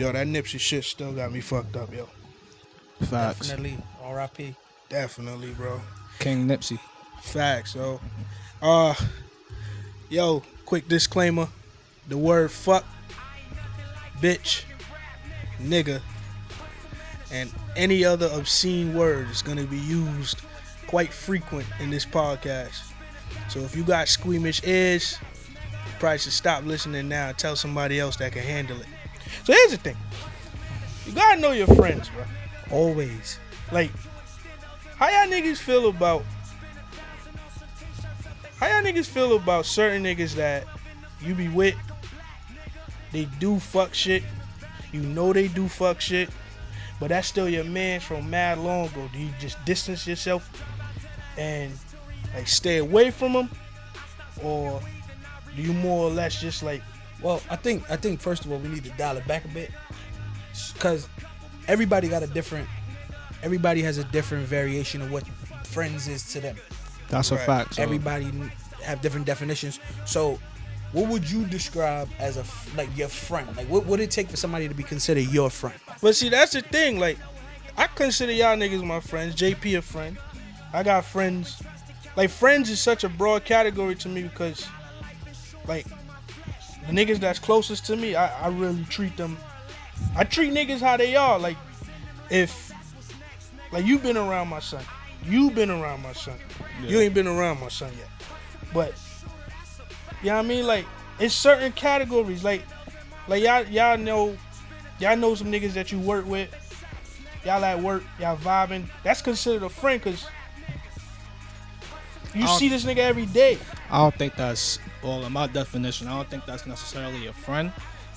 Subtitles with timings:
[0.00, 2.08] Yo, that Nipsey shit still got me fucked up, yo.
[3.02, 3.48] Facts.
[3.48, 3.76] Definitely.
[4.02, 4.54] R.I.P.
[4.88, 5.78] Definitely, bro.
[6.18, 6.78] King Nipsey.
[7.20, 8.00] Facts, yo.
[8.62, 8.94] Uh,
[10.08, 11.48] yo, quick disclaimer:
[12.08, 12.86] the word "fuck,"
[14.22, 14.64] bitch,
[15.60, 16.00] nigga,
[17.30, 20.40] and any other obscene word is gonna be used
[20.86, 22.90] quite frequent in this podcast.
[23.50, 25.18] So if you got squeamish ears,
[25.50, 28.86] you probably should stop listening now and tell somebody else that can handle it.
[29.44, 29.96] So here's the thing:
[31.06, 32.24] you gotta know your friends, bro.
[32.70, 33.38] Always.
[33.72, 33.90] Like,
[34.96, 36.24] how y'all niggas feel about
[38.58, 40.66] how y'all niggas feel about certain niggas that
[41.20, 41.74] you be with?
[43.12, 44.22] They do fuck shit.
[44.92, 46.30] You know they do fuck shit,
[46.98, 49.08] but that's still your man from mad long ago.
[49.12, 50.50] Do you just distance yourself
[51.38, 51.72] and
[52.34, 53.50] like stay away from them,
[54.42, 54.80] or
[55.56, 56.82] do you more or less just like
[57.22, 59.48] Well, I think I think first of all we need to dial it back a
[59.48, 59.70] bit,
[60.72, 61.08] because
[61.68, 62.68] everybody got a different,
[63.42, 65.26] everybody has a different variation of what
[65.66, 66.56] friends is to them.
[67.08, 67.74] That's a fact.
[67.74, 68.30] So Everybody
[68.82, 69.80] have different definitions.
[70.06, 70.38] So,
[70.92, 72.44] what would you describe as a
[72.76, 73.54] like your friend?
[73.56, 75.78] Like, what would it take for somebody to be considered your friend?
[76.00, 76.98] But see, that's the thing.
[76.98, 77.18] Like,
[77.76, 79.34] I consider y'all niggas my friends.
[79.34, 80.18] JP a friend.
[80.72, 81.62] I got friends.
[82.16, 84.66] Like, friends is such a broad category to me because,
[85.66, 85.86] like,
[86.86, 89.36] the niggas that's closest to me, I, I really treat them.
[90.16, 91.38] I treat niggas how they are.
[91.38, 91.56] Like,
[92.30, 92.72] if,
[93.72, 94.82] like, you been around my son.
[95.24, 96.34] You been around my son.
[96.86, 98.08] You ain't been around my son yet.
[98.72, 98.94] But,
[100.22, 100.66] you know what I mean?
[100.66, 100.86] Like,
[101.18, 102.42] it's certain categories.
[102.42, 102.62] Like,
[103.28, 104.36] like y'all, y'all know
[104.98, 106.48] y'all know some niggas that you work with.
[107.44, 108.86] Y'all at work, y'all vibing.
[109.02, 110.26] That's considered a friend because
[112.34, 113.58] you see this nigga every day.
[113.90, 116.08] I don't think that's well in my definition.
[116.08, 117.72] I don't think that's necessarily a friend.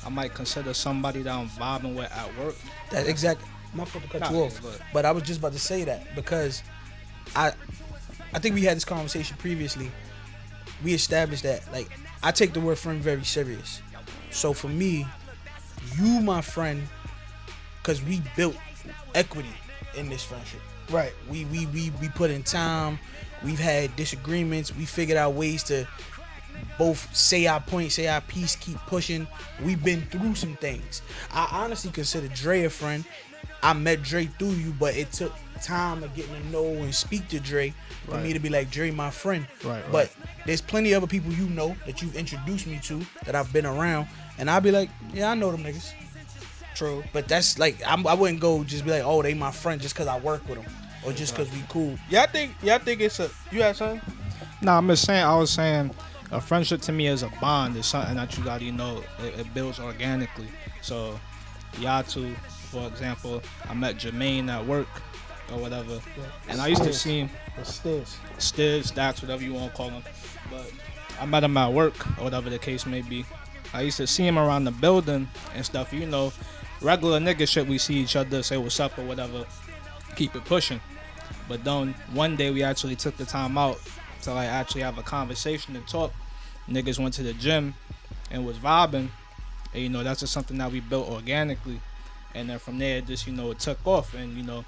[0.06, 2.56] I might consider somebody that I'm vibing with at work.
[2.92, 3.42] That exact.
[3.74, 5.84] My fault to cut Nah, you off, but- but I was just about to say
[5.86, 6.62] that because
[7.36, 7.54] I,
[8.34, 9.90] I think we had this conversation previously.
[10.84, 11.88] We established that like
[12.22, 13.82] I take the word friend very serious.
[14.30, 15.08] So for me,
[15.98, 16.88] you my friend,
[17.82, 18.56] because we built
[19.16, 19.50] equity
[19.96, 20.62] in this friendship.
[20.90, 21.14] Right.
[21.30, 23.00] We we we we put in time.
[23.44, 24.76] We've had disagreements.
[24.76, 25.88] We figured out ways to
[26.78, 29.28] both say our point, say our piece, keep pushing.
[29.64, 31.02] We've been through some things.
[31.32, 33.06] I honestly consider Dre a friend.
[33.62, 37.30] I met Dre through you, but it took time of getting to know and speak
[37.30, 37.74] to Dre
[38.06, 39.48] for me to be like Dre, my friend.
[39.64, 39.92] Right, right.
[39.92, 40.12] But
[40.46, 43.66] there's plenty of other people you know that you've introduced me to that I've been
[43.66, 45.94] around, and I'll be like, yeah, I know them niggas.
[46.76, 47.04] True.
[47.14, 49.94] But that's like I'm, I wouldn't go just be like, oh, they my friend just
[49.94, 50.72] because I work with them
[51.06, 51.98] or just because we cool.
[52.10, 54.02] Y'all think y'all think it's a you had something?
[54.62, 55.24] No, I'm just saying.
[55.24, 55.92] I was saying,
[56.32, 57.76] a friendship to me is a bond.
[57.76, 60.48] It's something that you gotta, you know, it, it builds organically.
[60.82, 61.20] So,
[61.80, 62.34] y'all two,
[62.72, 64.88] for example, I met Jermaine at work
[65.52, 66.00] or whatever,
[66.48, 67.30] and I used to see him.
[67.58, 68.18] This.
[68.38, 70.04] Stiz, Stacks, whatever you want to call him.
[70.50, 70.72] But
[71.20, 73.26] I met him at work or whatever the case may be.
[73.74, 75.94] I used to see him around the building and stuff.
[75.94, 76.34] You know,
[76.82, 77.68] regular nigga shit.
[77.68, 79.46] We see each other, say what's up or whatever,
[80.16, 80.80] keep it pushing.
[81.48, 83.80] But then one day we actually took the time out
[84.24, 86.14] to like actually have a conversation and talk.
[86.70, 87.74] Niggas went to the gym
[88.32, 89.10] and was vibing.
[89.74, 91.82] And you know, that's just something that we built organically.
[92.36, 94.14] And then from there, just you know, it took off.
[94.14, 94.66] And you know,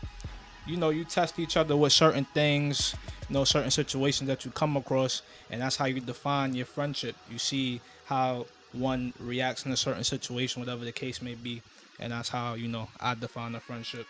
[0.66, 2.96] you know, you test each other with certain things,
[3.30, 7.16] you know, certain situations that you come across, and that's how you define your friendship.
[7.30, 11.62] You see how one reacts in a certain situation, whatever the case may be,
[12.00, 14.08] and that's how you know I define a friendship.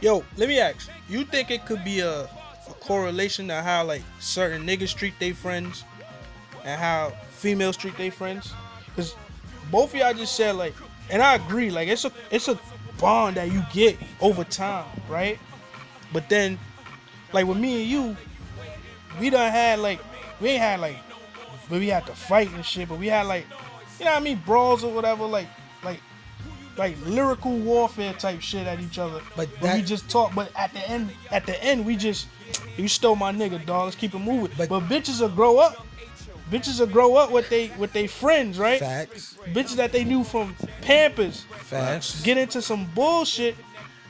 [0.00, 0.90] Yo, let me ask.
[1.08, 5.34] You think it could be a, a correlation to how like certain niggas treat their
[5.34, 5.84] friends
[6.64, 8.52] and how females treat their friends?
[8.94, 9.14] Cause
[9.70, 10.74] both of y'all just said like,
[11.10, 11.70] and I agree.
[11.70, 12.58] Like it's a it's a
[12.98, 15.38] bond that you get over time, right?
[16.12, 16.58] But then,
[17.32, 18.16] like with me and you,
[19.18, 20.00] we done had like
[20.40, 20.96] we ain't had like,
[21.70, 22.88] but we had to fight and shit.
[22.88, 23.46] But we had like,
[23.98, 25.24] you know what I mean, brawls or whatever.
[25.24, 25.48] Like
[26.76, 29.20] like like lyrical warfare type shit at each other.
[29.36, 30.34] But But we just talk.
[30.34, 32.28] But at the end, at the end, we just
[32.76, 33.84] you stole my nigga, dog.
[33.84, 34.50] Let's keep it moving.
[34.56, 35.86] But, But- bitches will grow up.
[36.50, 38.78] Bitches will grow up with they with they friends, right?
[38.78, 42.22] Facts, Bitches that they knew from Pampers facts.
[42.22, 43.56] get into some bullshit,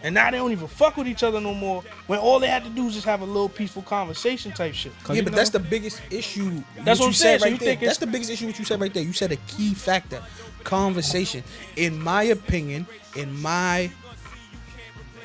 [0.02, 1.82] and now they don't even fuck with each other no more.
[2.08, 4.93] When all they had to do is just have a little peaceful conversation type shit.
[5.08, 6.62] Yeah, but know- that's the biggest issue.
[6.85, 7.38] That's what you I'm said saying.
[7.38, 7.69] So right you there.
[7.69, 9.02] think That's the biggest issue what you said right there.
[9.02, 10.23] You said a key factor,
[10.66, 11.44] conversation.
[11.76, 12.86] In my opinion,
[13.16, 13.90] in my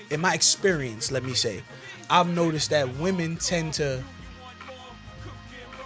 [0.10, 1.64] in my experience, let me say,
[2.10, 4.04] I've noticed that women tend to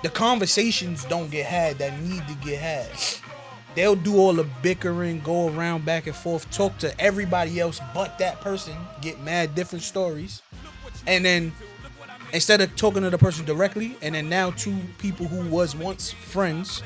[0.03, 2.89] the conversations don't get had that need to get had.
[3.75, 8.17] they'll do all the bickering, go around back and forth, talk to everybody else but
[8.19, 10.41] that person, get mad different stories,
[11.07, 11.51] and then
[12.33, 16.11] instead of talking to the person directly, and then now two people who was once
[16.11, 16.83] friends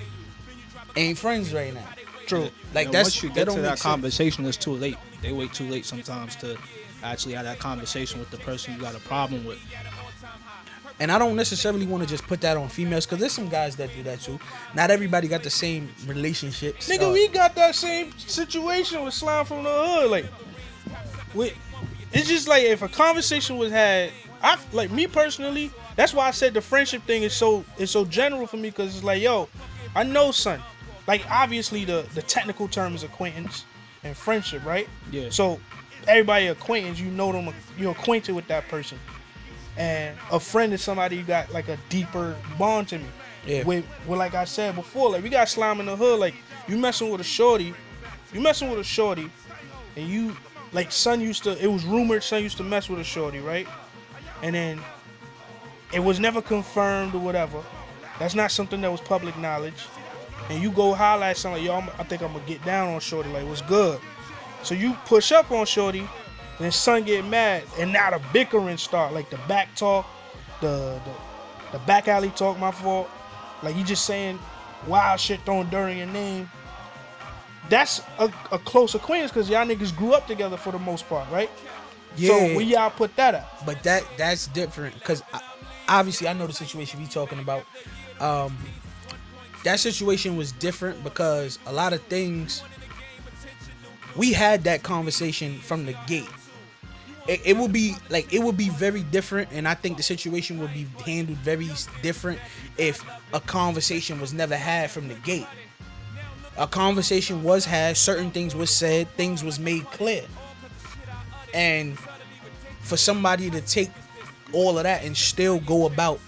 [0.96, 1.88] ain't friends right now.
[2.30, 2.50] True.
[2.74, 3.82] Like And that's once you get to that sense.
[3.82, 4.98] conversation, it's too late.
[5.22, 6.58] They wait too late sometimes to
[7.04, 9.60] actually have that conversation with the person you got a problem with.
[11.02, 13.78] And I don't necessarily want to just put that on females because there's some guys
[13.78, 14.38] that do that too.
[14.76, 16.90] Not everybody got the same relationships.
[16.90, 20.12] Nigga, Uh, we got that same situation with Slime from the Hood.
[20.12, 20.26] Like,
[21.34, 21.54] we,
[22.12, 24.12] it's just like if a conversation was had,
[24.44, 25.72] I like me personally.
[25.96, 28.96] That's why I said the friendship thing is so is so general for me because
[28.96, 29.48] it's like, yo,
[29.96, 30.62] I know son.
[31.10, 33.66] Like obviously the the technical term is acquaintance
[34.04, 34.88] and friendship, right?
[35.12, 35.30] Yeah.
[35.32, 35.60] So
[36.08, 39.00] everybody acquaintance, you know them, you're acquainted with that person.
[39.76, 43.08] And a friend is somebody you got like a deeper bond to me.
[43.44, 43.64] Yeah.
[43.64, 46.20] With, with like I said before, like we got slime in the hood.
[46.20, 46.36] Like
[46.68, 47.74] you messing with a shorty,
[48.32, 49.32] you messing with a shorty,
[49.96, 50.38] and you
[50.74, 51.58] like son used to.
[51.58, 53.68] It was rumored son used to mess with a shorty, right?
[54.44, 54.80] And then
[55.92, 57.64] it was never confirmed or whatever.
[58.20, 59.88] That's not something that was public knowledge.
[60.50, 63.00] And you go at something like, yo, I'm, I think I'm gonna get down on
[63.00, 63.30] shorty.
[63.30, 64.00] Like, what's good?
[64.64, 66.08] So you push up on shorty,
[66.60, 70.08] then son get mad, and now the bickering start, like the back talk,
[70.62, 72.58] the the, the back alley talk.
[72.60, 73.10] My fault.
[73.62, 74.40] Like you just saying
[74.88, 76.50] wild shit throwing dirt in your name.
[77.70, 81.30] That's a, a close acquaintance because y'all niggas grew up together for the most part,
[81.30, 81.50] right?
[82.16, 82.30] Yeah.
[82.30, 83.66] So where y'all put that at?
[83.66, 85.22] but that that's different because
[85.88, 87.66] obviously I know the situation we talking about.
[88.20, 88.58] Um,
[89.64, 92.64] that situation was different because a lot of things
[94.16, 96.30] we had that conversation from the gate.
[97.28, 100.60] It, it would be like it would be very different, and I think the situation
[100.60, 101.70] would be handled very
[102.02, 102.40] different
[102.78, 103.04] if
[103.34, 105.48] a conversation was never had from the gate.
[106.58, 110.24] A conversation was had, certain things was said, things was made clear,
[111.54, 111.98] and
[112.82, 113.92] for somebody to take
[114.52, 116.20] all of that and still go about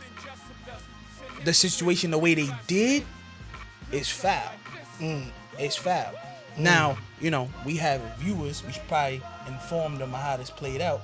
[1.43, 3.03] the situation the way they did
[3.91, 4.51] is foul.
[4.99, 5.25] Mm,
[5.59, 6.11] it's foul.
[6.57, 8.63] Now, you know, we have viewers.
[8.65, 11.01] We should probably inform them of how this played out.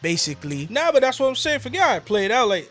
[0.00, 1.58] Basically, Nah, but that's what I'm saying.
[1.58, 2.48] Forget how it played out.
[2.48, 2.70] Like,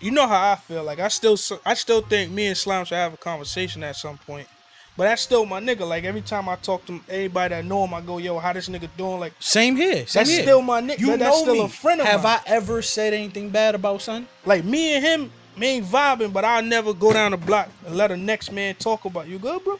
[0.00, 0.82] you know how I feel.
[0.82, 4.18] Like, I still, I still think me and Slime should have a conversation at some
[4.18, 4.48] point.
[4.96, 5.88] But that's still my nigga.
[5.88, 8.68] Like every time I talk to anybody that know him, I go, "Yo, how this
[8.68, 10.04] nigga doing?" Like, same here.
[10.06, 10.42] Same That's here.
[10.42, 10.98] still my nigga.
[10.98, 11.60] You That- know still me.
[11.62, 12.40] a friend of Have mine.
[12.44, 14.26] I ever said anything bad about son?
[14.44, 17.96] like me and him, me ain't vibing, but I'll never go down the block and
[17.96, 19.38] let a next man talk about you.
[19.38, 19.78] Good, bro?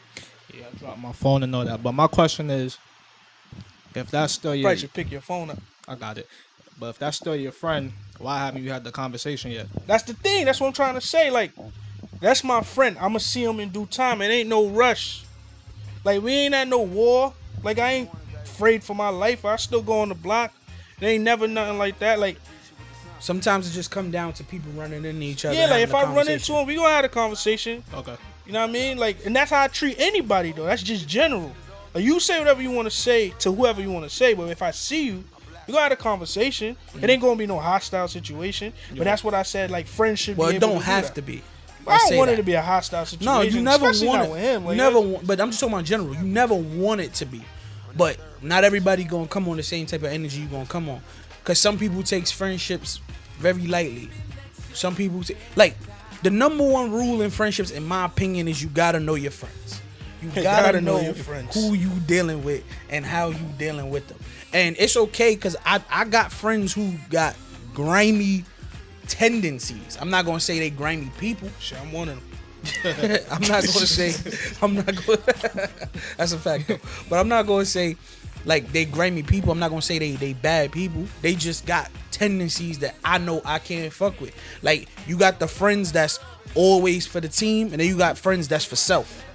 [0.53, 1.81] Yeah, I dropped my phone and all that.
[1.81, 2.77] But my question is,
[3.95, 5.59] if that's still your, Probably should pick your phone up.
[5.87, 6.27] I got it.
[6.79, 9.67] But if that's still your friend, why haven't you had the conversation yet?
[9.87, 10.45] That's the thing.
[10.45, 11.29] That's what I'm trying to say.
[11.29, 11.51] Like,
[12.19, 12.97] that's my friend.
[12.99, 14.21] I'ma see him in due time.
[14.21, 15.23] It ain't no rush.
[16.03, 17.33] Like we ain't at no war.
[17.63, 18.09] Like I ain't
[18.43, 19.45] afraid for my life.
[19.45, 20.53] I still go on the block.
[20.99, 22.19] It ain't never nothing like that.
[22.19, 22.37] Like
[23.21, 25.55] Sometimes it just come down to people running into each other.
[25.55, 27.83] yeah, like if I run into him, we gonna have a conversation.
[27.93, 28.15] Okay.
[28.45, 28.97] You know what I mean?
[28.97, 30.65] Like, and that's how I treat anybody though.
[30.65, 31.51] That's just general.
[31.93, 34.49] Like you say whatever you want to say to whoever you want to say, but
[34.49, 35.23] if I see you,
[35.67, 36.75] we gonna have a conversation.
[36.99, 38.73] It ain't gonna be no hostile situation.
[38.95, 39.71] But that's what I said.
[39.71, 40.37] Like friendship.
[40.37, 41.43] well, it don't have to be.
[41.87, 43.33] I don't say want it to be a hostile situation.
[43.33, 44.31] No, you never want it.
[44.31, 44.61] with him.
[44.63, 46.13] you Like, never, want, but I'm just talking about general.
[46.13, 47.43] You never want it to be,
[47.97, 51.01] but not everybody gonna come on the same type of energy you gonna come on,
[51.41, 52.99] because some people takes friendships
[53.39, 54.09] very lightly.
[54.73, 55.75] Some people take like
[56.23, 59.81] the number one rule in friendships, in my opinion, is you gotta know your friends.
[60.21, 61.51] You gotta, gotta know know, your friends.
[61.51, 64.19] who you dealing with and how you dealing with them.
[64.53, 67.35] And it's okay because I I got friends who got
[67.73, 68.45] grimy
[69.07, 69.97] tendencies.
[69.99, 71.49] I'm not gonna say they grimy people.
[71.59, 72.31] Shit, I'm one of them.
[73.31, 74.13] I'm not to say.
[74.61, 75.19] I'm not going.
[76.17, 76.77] that's a fact, though.
[77.09, 77.97] But I'm not to say
[78.45, 79.51] like they grimy people.
[79.51, 81.05] I'm not to say they they bad people.
[81.21, 84.35] They just got tendencies that I know I can't fuck with.
[84.61, 86.19] Like you got the friends that's
[86.55, 89.25] always for the team, and then you got friends that's for self.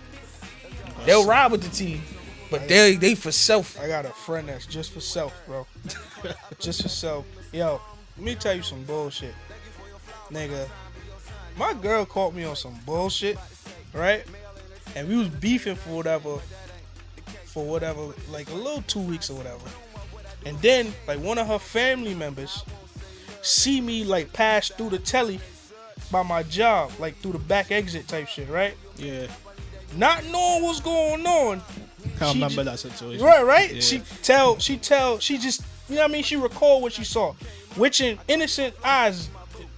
[1.04, 2.02] They'll ride with the team,
[2.50, 3.78] but they they for self.
[3.80, 5.66] I got a friend that's just for self, bro.
[6.58, 7.26] just for self.
[7.52, 7.80] Yo,
[8.16, 9.34] let me tell you some bullshit.
[10.30, 10.68] Nigga,
[11.56, 13.38] my girl caught me on some bullshit,
[13.92, 14.25] right?
[14.96, 16.38] And we was beefing for whatever,
[17.56, 19.64] for whatever, like a little two weeks or whatever.
[20.44, 22.62] And then, like, one of her family members
[23.40, 25.40] see me, like, pass through the telly
[26.12, 28.75] by my job, like, through the back exit type shit, right?
[28.98, 29.26] Yeah.
[29.96, 31.62] Not knowing what's going on,
[32.20, 33.25] I She remember ju- that situation.
[33.25, 33.75] Right, right.
[33.76, 33.80] Yeah.
[33.80, 36.25] She tell, she tell, she just, you know what I mean?
[36.25, 37.32] She recall what she saw,
[37.76, 39.30] which in innocent eyes,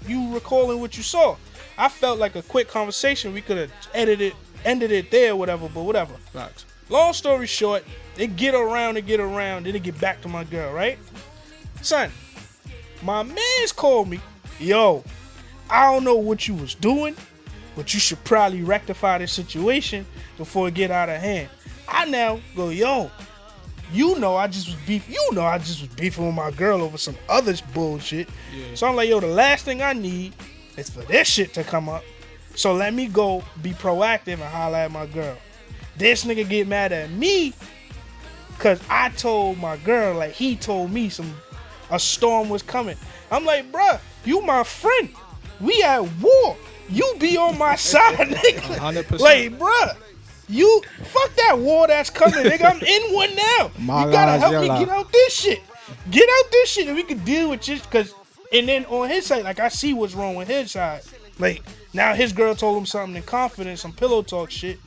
[0.08, 1.36] you recalling what you saw.
[1.78, 3.32] I felt like a quick conversation.
[3.32, 5.68] We could have edited ended it there, whatever.
[5.68, 6.14] But whatever.
[6.32, 6.64] Facts.
[6.88, 7.84] Long story short,
[8.16, 10.98] they get around and get around, then they get back to my girl, right?
[11.82, 12.10] Son,
[13.02, 14.20] my man's called me,
[14.58, 15.04] yo,
[15.70, 17.14] I don't know what you was doing,
[17.76, 21.48] but you should probably rectify this situation before it get out of hand.
[21.86, 23.10] I now go, yo,
[23.92, 25.08] you know I just was beef.
[25.08, 28.28] You know I just was beefing with my girl over some other bullshit.
[28.54, 28.74] Yeah.
[28.74, 30.34] So I'm like, yo, the last thing I need
[30.76, 32.04] is for this shit to come up.
[32.54, 35.36] So let me go be proactive and holler at my girl.
[35.98, 37.52] This nigga get mad at me
[38.50, 41.34] because I told my girl, like he told me some
[41.90, 42.96] a storm was coming.
[43.30, 45.10] I'm like, bruh, you my friend.
[45.60, 46.56] We at war.
[46.88, 48.76] You be on my side, nigga.
[48.76, 49.20] 100%.
[49.20, 49.96] Like, bruh,
[50.48, 52.64] you fuck that war that's coming, nigga.
[52.64, 53.70] I'm in one now.
[53.78, 55.62] My you gotta help me get out this shit.
[56.10, 57.84] Get out this shit, and we can deal with this.
[57.86, 58.14] Cause,
[58.52, 61.02] and then on his side, like I see what's wrong with his side.
[61.38, 64.78] Like now, his girl told him something in confidence, some pillow talk shit.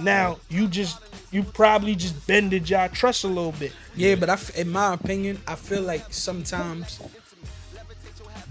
[0.00, 3.72] Now you just, you probably just bended y'all trust a little bit.
[3.96, 7.00] Yeah, but I in my opinion, I feel like sometimes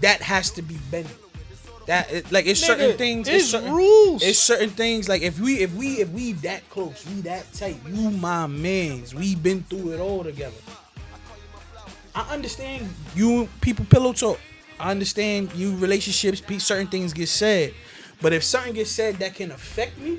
[0.00, 1.06] that has to be bent.
[1.86, 3.28] That it, like it's certain things.
[3.28, 4.22] it's certain, rules.
[4.22, 5.08] It's certain things.
[5.08, 7.76] Like if we if we if we that close, we that tight.
[7.86, 9.14] You my man's.
[9.14, 10.56] We been through it all together.
[12.14, 14.40] I understand you people pillow talk.
[14.78, 16.42] I understand you relationships.
[16.64, 17.74] Certain things get said,
[18.24, 20.18] but if something gets said that can affect me,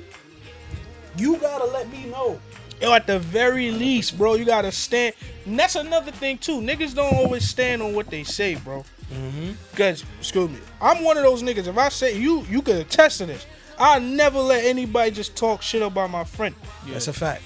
[1.18, 2.40] you gotta let me know.
[2.80, 5.12] Yo, at the very least, bro, you gotta stand.
[5.44, 6.60] And that's another thing too.
[6.60, 8.84] Niggas don't always stand on what they say, bro.
[9.12, 9.56] Mhm.
[9.74, 11.66] Cause, excuse me, I'm one of those niggas.
[11.66, 13.44] If I say you, you could attest to this.
[13.76, 16.54] I never let anybody just talk shit about my friend
[16.86, 16.92] Yeah.
[16.92, 17.42] That's a fact.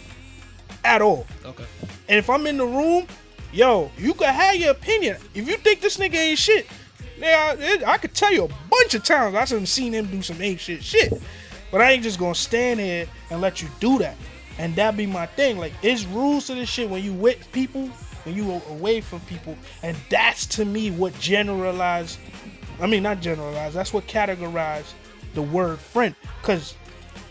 [0.84, 1.26] at all.
[1.46, 1.64] Okay.
[2.10, 3.06] And if I'm in the room,
[3.50, 5.16] yo, you can have your opinion.
[5.34, 6.66] If you think this nigga ain't shit,
[7.20, 7.54] yeah,
[7.86, 10.40] I, I could tell you a bunch of times I have seen him do some
[10.40, 11.12] ain't shit shit.
[11.70, 14.16] But I ain't just gonna stand here and let you do that.
[14.58, 15.58] And that be my thing.
[15.58, 17.86] Like, it's rules to this shit when you with people,
[18.24, 19.56] when you away from people.
[19.82, 22.18] And that's to me what generalize.
[22.80, 23.74] I mean, not generalize.
[23.74, 24.92] That's what categorize
[25.34, 26.14] the word friend.
[26.42, 26.74] Cause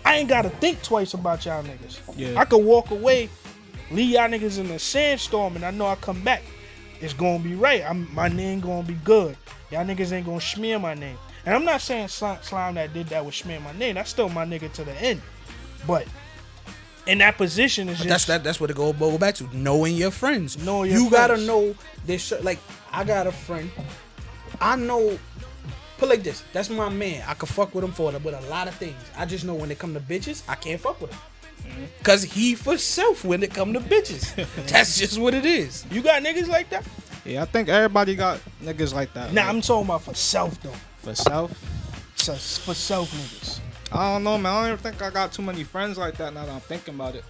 [0.05, 1.99] I ain't gotta think twice about y'all niggas.
[2.15, 2.39] Yeah.
[2.39, 3.29] I could walk away,
[3.91, 6.41] leave y'all niggas in a sandstorm, and I know I come back.
[7.01, 7.83] It's gonna be right.
[7.83, 9.37] I'm, my name gonna be good.
[9.71, 11.17] Y'all niggas ain't gonna smear my name.
[11.45, 13.95] And I'm not saying Slime, Slime that did that was smear my name.
[13.95, 15.21] That's still my nigga to the end.
[15.85, 16.07] But
[17.05, 18.43] in that position is But just that's that.
[18.43, 20.63] That's what it go, go back to knowing your friends.
[20.63, 22.33] Knowing your you gotta know this.
[22.43, 22.59] Like
[22.91, 23.69] I got a friend.
[24.59, 25.17] I know.
[25.97, 26.43] Put like this.
[26.53, 27.23] That's my man.
[27.27, 28.95] I could fuck with him for with a lot of things.
[29.17, 31.19] I just know when it come to bitches, I can't fuck with him.
[31.59, 31.83] Mm-hmm.
[32.03, 34.33] Cause he for self when it come to bitches.
[34.67, 35.85] that's just what it is.
[35.91, 36.85] you got niggas like that.
[37.29, 39.31] Yeah, I think everybody got niggas like that.
[39.31, 40.73] Nah, I'm talking about for self though.
[40.97, 41.51] for self.
[42.15, 43.59] So, for self niggas.
[43.91, 44.51] I don't know, man.
[44.51, 46.95] I don't even think I got too many friends like that now that I'm thinking
[46.95, 47.23] about it.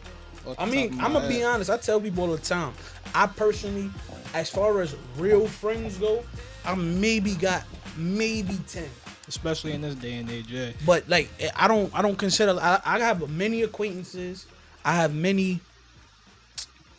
[0.57, 1.69] I mean, I'm gonna be honest.
[1.69, 2.73] I tell people all the time.
[3.13, 3.89] I personally,
[4.33, 6.23] as far as real friends go,
[6.65, 7.63] I maybe got
[7.97, 8.89] maybe ten.
[9.27, 10.47] especially in this day and age.
[10.49, 14.45] Yeah, but like eh, I don't I don't consider I, I have many acquaintances.
[14.85, 15.59] I have many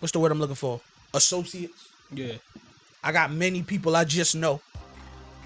[0.00, 0.80] what's the word I'm looking for?
[1.14, 1.88] Associates.
[2.14, 2.34] yeah,
[3.02, 4.60] I got many people I just know.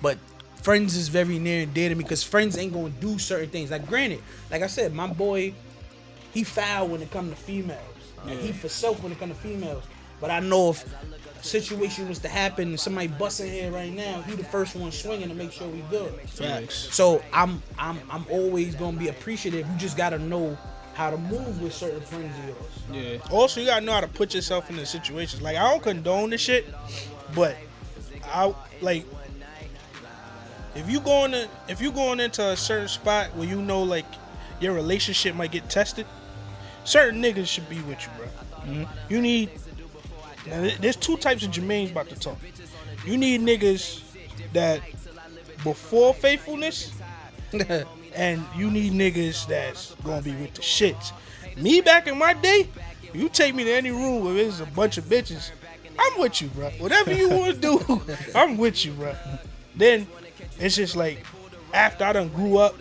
[0.02, 0.18] But
[0.62, 3.70] friends is very near and dear to me because friends ain't gonna do certain things.
[3.70, 4.20] Like granted,
[4.50, 5.54] like I said, my boy,
[6.32, 7.80] he foul when it come to females.
[8.26, 9.84] And he for self when it come to females.
[10.20, 14.22] But I know if a situation was to happen and somebody busting here right now,
[14.22, 16.10] he the first one swinging to make sure we good.
[16.30, 16.88] Facts.
[16.94, 19.68] So I'm I'm I'm always gonna be appreciative.
[19.68, 20.56] You just gotta know
[20.94, 23.18] how to move with certain friends of yours.
[23.22, 23.36] yeah.
[23.36, 25.42] Also, you gotta know how to put yourself in the situations.
[25.42, 26.66] Like I don't condone this shit,
[27.34, 27.56] but
[28.26, 29.06] I like
[30.74, 34.06] if you going to if you going into a certain spot where you know like
[34.60, 36.06] your relationship might get tested,
[36.84, 38.26] certain niggas should be with you, bro.
[38.26, 39.12] Mm-hmm.
[39.12, 39.50] You need.
[40.80, 42.36] There's two types of Jermaine's about to talk.
[43.06, 44.02] You need niggas
[44.52, 44.82] that
[45.62, 46.92] before faithfulness,
[48.14, 51.12] and you need niggas that's gonna be with the shits.
[51.56, 52.68] Me back in my day,
[53.12, 55.50] you take me to any room where there's a bunch of bitches,
[55.98, 56.70] I'm with you, bro.
[56.78, 58.02] Whatever you want to do,
[58.34, 59.14] I'm with you, bro.
[59.74, 60.06] Then
[60.58, 61.24] it's just like
[61.72, 62.76] after I done grew up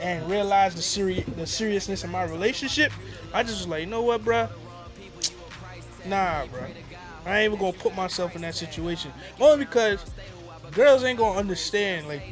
[0.00, 2.92] and realized the seri- the seriousness of my relationship,
[3.32, 4.48] I just was like, you know what, bro?
[6.06, 6.60] Nah, bro.
[7.26, 9.12] I ain't even gonna put myself in that situation.
[9.40, 10.04] Only because
[10.72, 12.22] girls ain't gonna understand like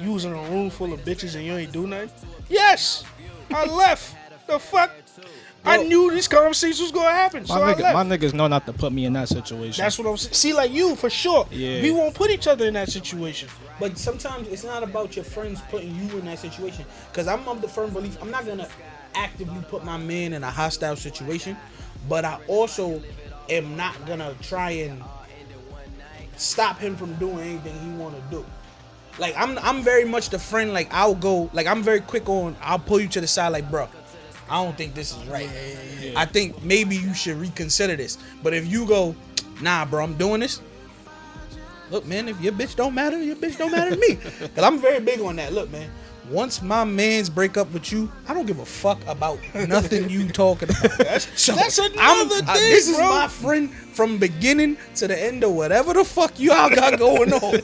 [0.00, 2.10] you was in a room full of bitches and you ain't do nothing.
[2.48, 3.04] Yes,
[3.50, 4.14] I left.
[4.46, 4.92] The fuck?
[5.64, 7.94] I knew this conversation was gonna happen, so My, I left.
[7.94, 9.82] my niggas know not to put me in that situation.
[9.82, 10.34] That's what I'm saying.
[10.34, 11.46] See, like you for sure.
[11.50, 11.82] Yeah.
[11.82, 13.48] We won't put each other in that situation.
[13.78, 16.84] But sometimes it's not about your friends putting you in that situation.
[17.12, 18.68] Cause I'm of the firm belief I'm not gonna
[19.14, 21.56] actively put my man in a hostile situation,
[22.08, 23.02] but I also
[23.50, 25.02] am not gonna try and
[26.36, 28.44] stop him from doing anything he want to do.
[29.18, 30.72] Like I'm, I'm very much the friend.
[30.72, 32.56] Like I'll go, like I'm very quick on.
[32.62, 33.88] I'll pull you to the side, like bro.
[34.50, 35.48] I don't think this is right.
[36.16, 38.18] I think maybe you should reconsider this.
[38.42, 39.14] But if you go,
[39.60, 40.60] nah, bro, I'm doing this.
[41.90, 44.14] Look, man, if your bitch don't matter, your bitch don't matter to me.
[44.54, 45.52] Cause I'm very big on that.
[45.54, 45.90] Look, man,
[46.30, 50.28] once my mans break up with you, I don't give a fuck about nothing you
[50.32, 51.22] talking about.
[51.36, 55.18] So that's another I'm- uh, thing, I- this is my friend from beginning to the
[55.18, 57.62] end of whatever the fuck y'all got going on.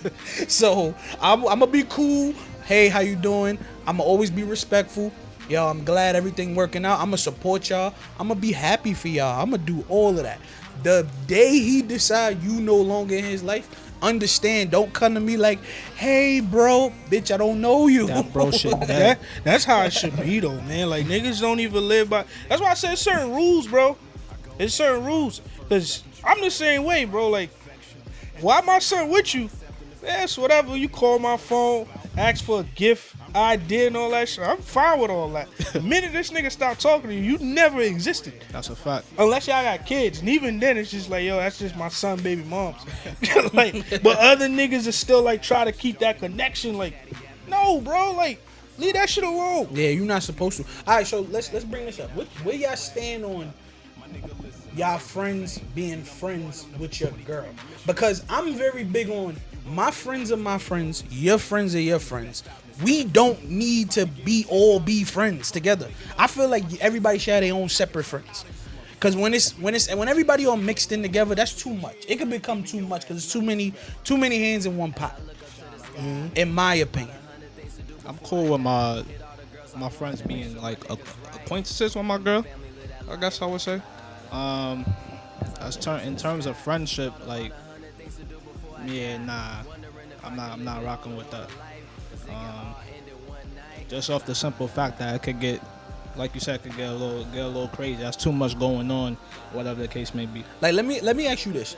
[0.49, 2.33] so I'm, I'm gonna be cool.
[2.64, 3.59] Hey, how you doing?
[3.87, 5.12] I'm gonna always be respectful.
[5.49, 7.01] Yo, I'm glad everything working out.
[7.01, 7.95] I'm gonna support y'all.
[8.19, 9.43] I'm gonna be happy for y'all.
[9.43, 10.41] I'm gonna do all of that.
[10.83, 14.71] The day he decide you no longer in his life, understand.
[14.71, 15.59] Don't come to me like,
[15.97, 18.07] hey, bro, bitch, I don't know you.
[18.07, 18.79] That bro shit.
[18.81, 20.89] That, that's how it should be though, man.
[20.89, 22.25] Like niggas don't even live by.
[22.49, 23.99] That's why I said certain rules, bro.
[24.57, 25.43] There's certain rules.
[25.69, 27.29] Cause I'm the same way, bro.
[27.29, 27.51] Like,
[28.41, 29.51] why my son with you?
[30.01, 30.77] That's whatever.
[30.77, 31.87] You call my phone,
[32.17, 34.45] ask for a gift, idea, and all that shit.
[34.45, 35.49] I'm fine with all that.
[35.73, 38.45] The minute this nigga stop talking to you, you never existed.
[38.50, 39.07] That's a fact.
[39.19, 42.21] Unless y'all got kids, and even then, it's just like, yo, that's just my son,
[42.23, 42.83] baby moms.
[43.53, 46.76] like, but other niggas are still like try to keep that connection.
[46.76, 46.95] Like,
[47.49, 48.41] no, bro, like,
[48.79, 49.69] leave that shit alone.
[49.73, 50.64] Yeah, you're not supposed to.
[50.87, 52.14] All right, so let's let's bring this up.
[52.14, 53.53] What, where y'all stand on
[54.76, 57.49] y'all friends being friends with your girl?
[57.87, 59.37] Because I'm very big on
[59.67, 62.43] my friends are my friends, your friends are your friends.
[62.83, 65.88] We don't need to be all be friends together.
[66.19, 68.45] I feel like everybody should have their own separate friends.
[69.00, 71.97] Cause when it's when it's when everybody all mixed in together, that's too much.
[72.09, 75.21] It could become too much because it's too many too many hands in one pot.
[76.35, 77.14] In my opinion.
[78.07, 79.04] I'm cool with my
[79.76, 82.45] my friends being like acquaintances with my girl.
[83.11, 83.81] I guess I would say.
[84.31, 84.85] Um,
[85.61, 87.52] as ter- in terms of friendship, like,
[88.87, 89.62] yeah, nah,
[90.23, 90.52] I'm not.
[90.52, 91.49] I'm not rocking with that.
[92.30, 92.75] Um,
[93.89, 95.60] just off the simple fact that it could get,
[96.17, 98.00] like you said, could get a little get a little crazy.
[98.00, 99.17] That's too much going on,
[99.52, 100.45] whatever the case may be.
[100.60, 101.75] Like let me let me ask you this.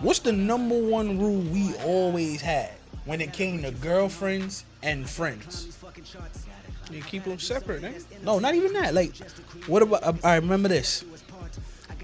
[0.00, 2.70] What's the number one rule we always had
[3.04, 5.76] when it came to girlfriends and friends?
[6.90, 7.92] You keep them separate, eh?
[8.22, 8.94] No, not even that.
[8.94, 9.16] Like,
[9.66, 10.02] what about?
[10.02, 11.04] Uh, I remember this.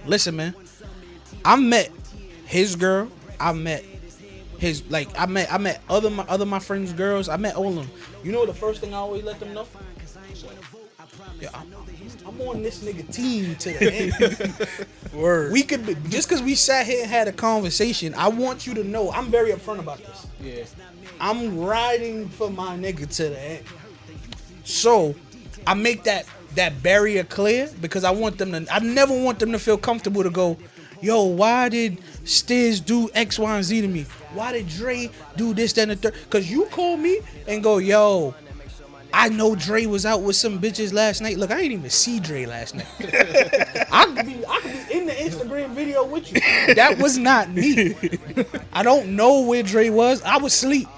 [0.04, 0.54] Listen, man.
[1.44, 1.90] I met
[2.44, 3.10] his girl.
[3.40, 3.84] I met
[4.58, 5.08] his like.
[5.18, 7.28] I met I met other my other my friends' girls.
[7.28, 7.90] I met all of them.
[8.22, 9.66] You know the first thing I always let them know.
[11.40, 11.72] Yeah, I'm,
[12.26, 14.78] I'm on this nigga team to the end.
[15.12, 15.52] Word.
[15.52, 18.14] we could be, just because we sat here and had a conversation.
[18.14, 20.26] I want you to know I'm very upfront about this.
[20.40, 20.64] Yeah.
[21.20, 23.64] I'm riding for my nigga to the end.
[24.64, 25.14] So
[25.66, 28.66] I make that that barrier clear because I want them to.
[28.72, 30.56] I never want them to feel comfortable to go,
[31.00, 31.24] yo.
[31.24, 34.02] Why did Stiz do X, Y, and Z to me?
[34.34, 36.14] Why did Dre do this, and the third?
[36.24, 38.34] Because you call me and go, yo.
[39.12, 41.38] I know Dre was out with some bitches last night.
[41.38, 42.86] Look, I ain't even see Dre last night.
[43.90, 46.40] I could be, I could be in the Instagram video with you.
[46.74, 47.96] That was not me.
[48.74, 50.22] I don't know where Dre was.
[50.22, 50.88] I was asleep.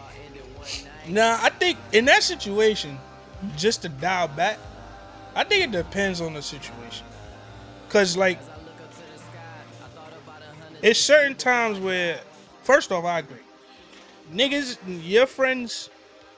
[1.07, 2.99] Nah, I think in that situation,
[3.57, 4.59] just to dial back,
[5.35, 7.07] I think it depends on the situation.
[7.89, 8.39] Cause like,
[10.83, 12.21] it's certain times where,
[12.63, 13.37] first off, I agree.
[14.33, 15.89] Niggas, your friends,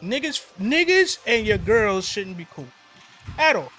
[0.03, 2.69] niggas, niggas, and your girls shouldn't be cool
[3.39, 3.71] at all.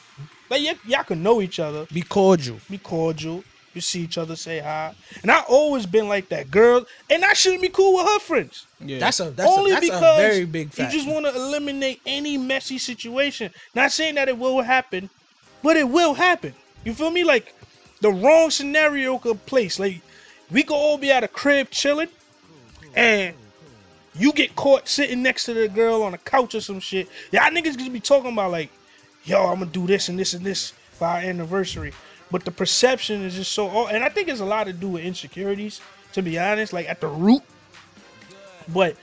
[0.49, 2.59] Like y- y'all can know each other, Be cordial.
[2.69, 3.43] be cordial.
[3.73, 4.93] You see each other, say hi.
[5.21, 6.85] And I always been like that, girl.
[7.09, 8.67] And I shouldn't be cool with her friends.
[8.81, 8.99] Yeah.
[8.99, 12.01] That's a that's, Only a, that's because a very big you just want to eliminate
[12.05, 13.49] any messy situation.
[13.73, 15.09] Not saying that it will happen,
[15.63, 16.53] but it will happen.
[16.83, 17.23] You feel me?
[17.23, 17.55] Like
[18.01, 19.79] the wrong scenario could place.
[19.79, 20.01] Like
[20.51, 22.09] we could all be at a crib chilling,
[22.95, 23.33] and
[24.15, 27.07] you get caught sitting next to the girl on a couch or some shit.
[27.31, 28.69] Y'all niggas gonna be talking about like,
[29.23, 31.93] yo, I'm gonna do this and this and this for our anniversary.
[32.29, 34.89] But the perception is just so, oh, and I think it's a lot to do
[34.89, 35.81] with insecurities.
[36.13, 37.41] To be honest, like at the root.
[38.67, 38.97] But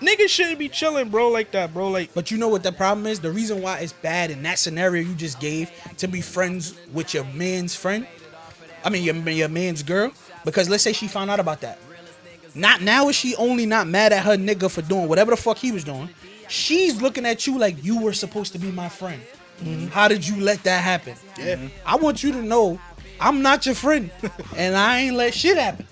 [0.00, 1.88] niggas shouldn't be chilling, bro, like that, bro.
[1.88, 3.20] Like, But you know what the problem is?
[3.20, 7.14] The reason why it's bad in that scenario you just gave to be friends with
[7.14, 8.06] your man's friend,
[8.84, 10.12] I mean your your man's girl,
[10.44, 11.78] because let's say she found out about that.
[12.54, 15.58] Not now is she only not mad at her nigga for doing whatever the fuck
[15.58, 16.08] he was doing.
[16.48, 19.20] She's looking at you like you were supposed to be my friend.
[19.60, 19.88] Mm-hmm.
[19.88, 21.14] How did you let that happen?
[21.38, 21.66] yeah, mm-hmm.
[21.86, 22.78] I want you to know
[23.20, 24.10] I'm not your friend,
[24.56, 25.86] and I ain't let shit happen.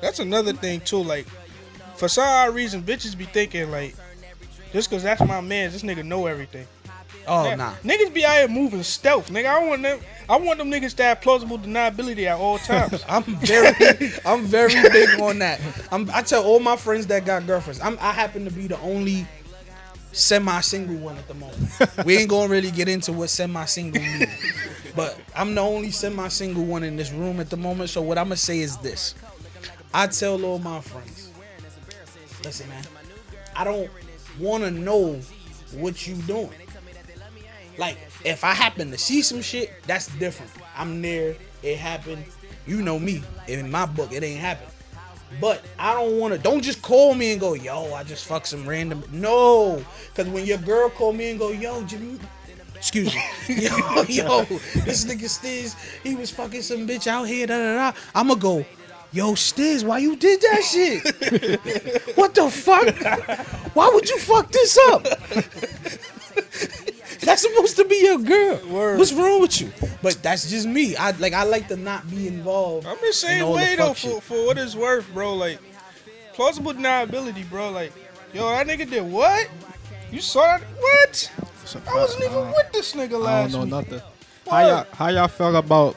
[0.00, 1.02] that's another thing too.
[1.02, 1.26] Like,
[1.96, 3.94] for some odd reason, bitches be thinking like,
[4.72, 6.66] just cause that's my man, this nigga know everything.
[7.30, 7.74] Oh, nah.
[7.84, 9.46] Niggas be out here moving stealth, nigga.
[9.46, 10.00] I want them.
[10.28, 13.04] I want them niggas to have plausible deniability at all times.
[13.08, 15.60] I'm very, I'm very big on that.
[15.92, 17.80] I'm, I tell all my friends that got girlfriends.
[17.80, 19.26] I'm, I happen to be the only
[20.12, 21.70] semi-single one at the moment.
[22.04, 24.26] we ain't gonna really get into what semi-single means,
[24.96, 27.90] but I'm the only semi-single one in this room at the moment.
[27.90, 29.14] So what I'm gonna say is this:
[29.94, 31.30] I tell all my friends,
[32.44, 32.84] listen, man,
[33.54, 33.90] I don't
[34.40, 35.20] want to know
[35.74, 36.50] what you doing.
[37.80, 40.52] Like, if I happen to see some shit, that's different.
[40.76, 41.34] I'm there.
[41.62, 42.22] It happened.
[42.66, 43.22] You know me.
[43.48, 44.70] In my book, it ain't happened.
[45.40, 46.38] But I don't want to.
[46.38, 49.02] Don't just call me and go, yo, I just fucked some random.
[49.10, 52.18] No, because when your girl call me and go, yo, Jimmy,
[52.74, 54.44] excuse me, yo, yo,
[54.84, 57.46] this nigga Stiz, he was fucking some bitch out here.
[57.46, 57.98] Da da da.
[58.14, 58.66] I'ma go,
[59.10, 61.02] yo, Stiz, why you did that shit?
[62.16, 62.94] what the fuck?
[63.74, 65.06] Why would you fuck this up?
[67.30, 68.58] That's supposed to be your girl.
[68.66, 68.98] Word.
[68.98, 69.70] What's wrong with you?
[70.02, 70.96] But that's just me.
[70.96, 72.88] I like I like to not be involved.
[72.88, 74.22] I'm the same in way the though, for, shit.
[74.24, 75.34] for what it's worth, bro.
[75.34, 75.60] Like
[76.32, 77.70] plausible deniability, bro.
[77.70, 77.92] Like,
[78.34, 79.48] yo, that nigga did what?
[80.10, 80.62] You saw that?
[80.76, 81.32] What?
[81.86, 83.54] I wasn't even with this nigga last.
[83.54, 83.90] I don't know week.
[83.90, 84.08] nothing.
[84.50, 85.96] How y'all how y'all feel about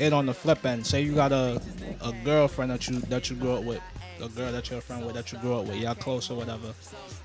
[0.00, 0.84] it on the flip end?
[0.84, 1.62] Say you got a
[2.02, 3.80] a girlfriend that you that you grew up with,
[4.20, 6.36] a girl that you're a friend with that you grew up with, y'all close or
[6.36, 6.74] whatever,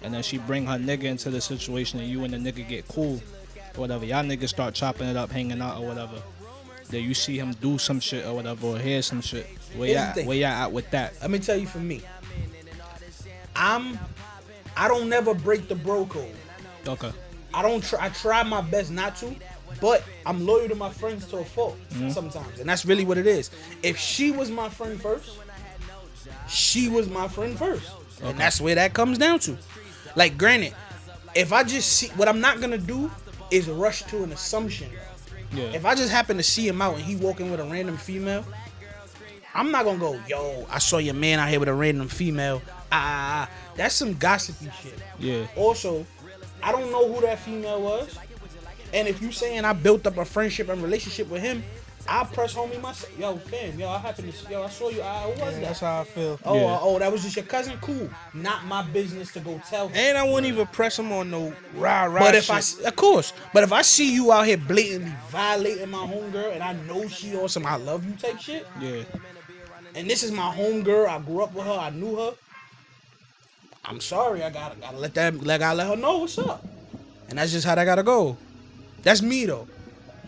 [0.03, 2.87] and then she bring her nigga into the situation and you and the nigga get
[2.87, 3.21] cool, or
[3.79, 4.05] whatever.
[4.05, 6.21] Y'all niggas start chopping it up, hanging out or whatever.
[6.89, 9.47] Then you see him do some shit or whatever, or hear some shit.
[9.75, 10.25] Where y'all thing.
[10.25, 11.13] where y'all at with that?
[11.21, 12.01] Let me tell you for me.
[13.55, 13.99] I'm
[14.75, 16.33] I don't never break the bro code.
[16.87, 17.11] Okay.
[17.53, 19.35] I don't try I try my best not to,
[19.79, 22.09] but I'm loyal to my friends to a fault mm-hmm.
[22.09, 22.59] sometimes.
[22.59, 23.51] And that's really what it is.
[23.83, 25.37] If she was my friend first,
[26.47, 27.91] she was my friend first.
[28.23, 29.57] And that's where that comes down to.
[30.15, 30.73] Like granted,
[31.35, 33.11] if I just see what I'm not gonna do
[33.51, 34.89] is rushed to an assumption.
[35.53, 35.63] Yeah.
[35.65, 38.45] If I just happen to see him out and he walking with a random female,
[39.53, 42.61] I'm not gonna go, yo, I saw your man out here with a random female.
[42.91, 43.51] Ah, ah, ah.
[43.75, 44.93] that's some gossipy shit.
[45.19, 45.47] yeah.
[45.55, 46.05] Also,
[46.61, 48.17] I don't know who that female was.
[48.93, 51.63] And if you saying I built up a friendship and relationship with him,
[52.07, 53.17] I press homie myself.
[53.19, 55.01] Yo, fam, yo, I happen to, yo, I saw you.
[55.01, 56.39] Who was Yeah, that's how I feel.
[56.43, 56.65] Oh, Yeah.
[56.73, 57.77] uh, oh, that was just your cousin.
[57.81, 58.09] Cool.
[58.33, 59.95] Not my business to go tell him.
[59.97, 62.19] And I wouldn't even press him on no rah rah.
[62.19, 62.55] But if shit.
[62.55, 66.53] I, s- of course, but if I see you out here blatantly violating my homegirl
[66.53, 69.03] and I know she on some I love you type shit, Yeah.
[69.93, 72.31] and this is my homegirl, I grew up with her, I knew her.
[73.85, 76.65] I'm sorry, I gotta gotta let that like I let her know what's up,
[77.29, 78.37] and that's just how that gotta go.
[79.03, 79.67] That's me though.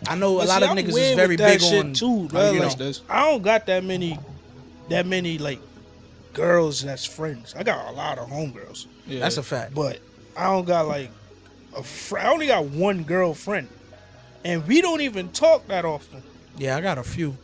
[0.07, 1.93] I know a lot see, of I'm niggas is very with that big shit on
[1.93, 2.51] too, bro.
[2.51, 2.95] you Like.
[3.09, 4.17] I don't got that many,
[4.89, 5.59] that many like
[6.33, 7.53] girls that's friends.
[7.57, 9.19] I got a lot of homegirls, Yeah.
[9.19, 9.73] That's a fact.
[9.73, 9.99] but
[10.35, 11.11] I don't got like
[11.75, 12.27] a friend.
[12.27, 13.67] I only got one girlfriend,
[14.43, 16.23] and we don't even talk that often.
[16.57, 17.37] Yeah, I got a few,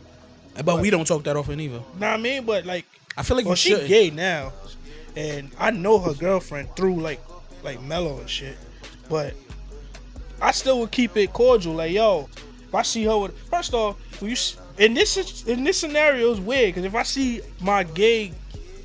[0.64, 1.78] but we don't talk that often either.
[1.78, 2.46] Know what I mean?
[2.46, 3.88] But like, I feel like well, we she should.
[3.88, 4.52] gay now,
[5.16, 7.20] and I know her girlfriend through like
[7.64, 8.58] like Mello and shit.
[9.10, 9.34] But
[10.42, 11.74] I still would keep it cordial.
[11.74, 12.30] Like, yo,
[12.68, 14.38] if I see her with first off, when you
[14.78, 18.34] in this in this scenario is weird because if I see my gay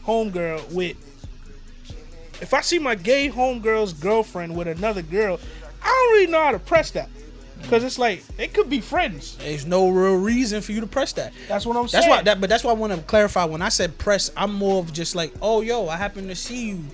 [0.05, 0.97] homegirl with
[2.41, 5.39] if I see my gay homegirl's girlfriend with another girl,
[5.83, 7.09] I don't really know how to press that.
[7.69, 9.37] Cause it's like they could be friends.
[9.37, 11.33] There's no real reason for you to press that.
[11.47, 12.03] That's what I'm saying.
[12.03, 13.45] That's why that, but that's why I want to clarify.
[13.45, 16.71] When I said press, I'm more of just like, oh, yo, I happen to see
[16.71, 16.85] you,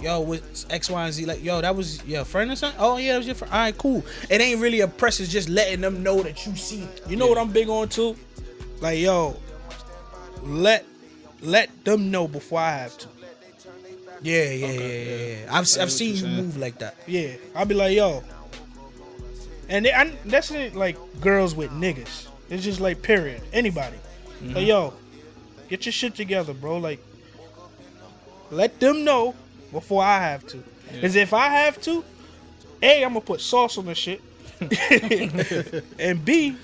[0.00, 1.26] yo, with X, Y, and Z.
[1.26, 2.80] Like, yo, that was your friend or something.
[2.80, 3.52] Oh yeah, that was your friend.
[3.52, 4.04] All right, cool.
[4.30, 5.20] It ain't really a press.
[5.20, 6.82] It's just letting them know that you see.
[6.82, 7.02] it.
[7.08, 8.16] You know what I'm big on too?
[8.80, 9.36] Like, yo,
[10.42, 10.84] let
[11.40, 13.08] let them know before I have to.
[14.20, 15.36] Yeah, yeah, yeah, yeah, yeah.
[15.46, 16.96] I've I've seen you move like that.
[17.06, 18.22] Yeah, I'll be like, yo.
[19.68, 22.26] And they, I, that's not like girls with niggas.
[22.48, 23.42] It's just like period.
[23.52, 23.98] Anybody.
[24.40, 24.66] Like, mm-hmm.
[24.66, 24.94] yo,
[25.68, 26.78] get your shit together, bro.
[26.78, 27.04] Like,
[28.50, 29.34] let them know
[29.72, 30.62] before I have to.
[30.92, 32.04] Because if I have to,
[32.82, 34.22] A, I'm to put sauce on the shit.
[35.98, 36.56] and B,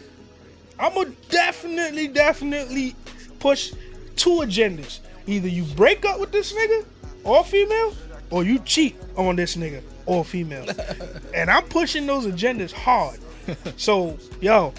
[0.79, 2.95] I'm to definitely, definitely
[3.39, 3.73] push
[4.17, 5.01] two agendas.
[5.27, 6.85] Either you break up with this nigga
[7.23, 7.95] or female,
[8.31, 10.67] or you cheat on this nigga or female.
[11.35, 13.21] and I'm pushing those agendas hard.
[13.77, 14.73] So, yo,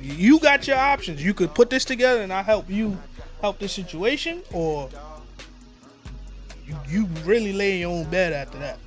[0.00, 1.22] you got your options.
[1.22, 2.96] You could put this together and I'll help you
[3.40, 4.88] help this situation, or
[6.88, 8.78] you, you really lay in your own bed after that.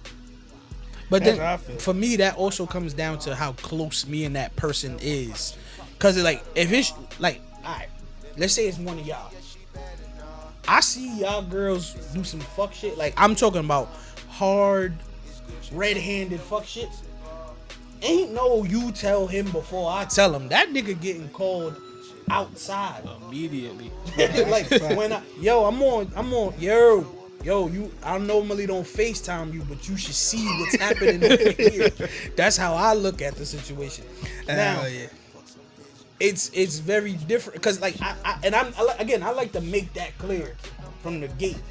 [1.09, 1.77] But That's then how I feel.
[1.77, 5.55] for me, that also comes down to how close me and that person is.
[5.99, 7.89] Cause like if it's like, alright,
[8.37, 9.31] let's say it's one of y'all.
[10.67, 12.97] I see y'all girls do some fuck shit.
[12.97, 13.89] Like I'm talking about
[14.29, 14.95] hard,
[15.71, 16.89] red-handed fuck shit.
[18.01, 20.49] ain't no you tell him before I tell him.
[20.49, 21.79] That nigga getting called
[22.29, 23.07] outside.
[23.27, 23.91] Immediately.
[24.17, 27.05] like when I yo, I'm on, I'm on, yo,
[27.45, 27.91] yo, you.
[28.03, 31.89] I normally don't Facetime you, but you should see what's happening over here.
[32.36, 34.05] That's how I look at the situation.
[34.47, 35.08] Now, Hell yeah.
[36.19, 39.62] it's it's very different because like I, I and I'm I, again I like to
[39.62, 40.55] make that clear
[41.03, 41.62] from the gate.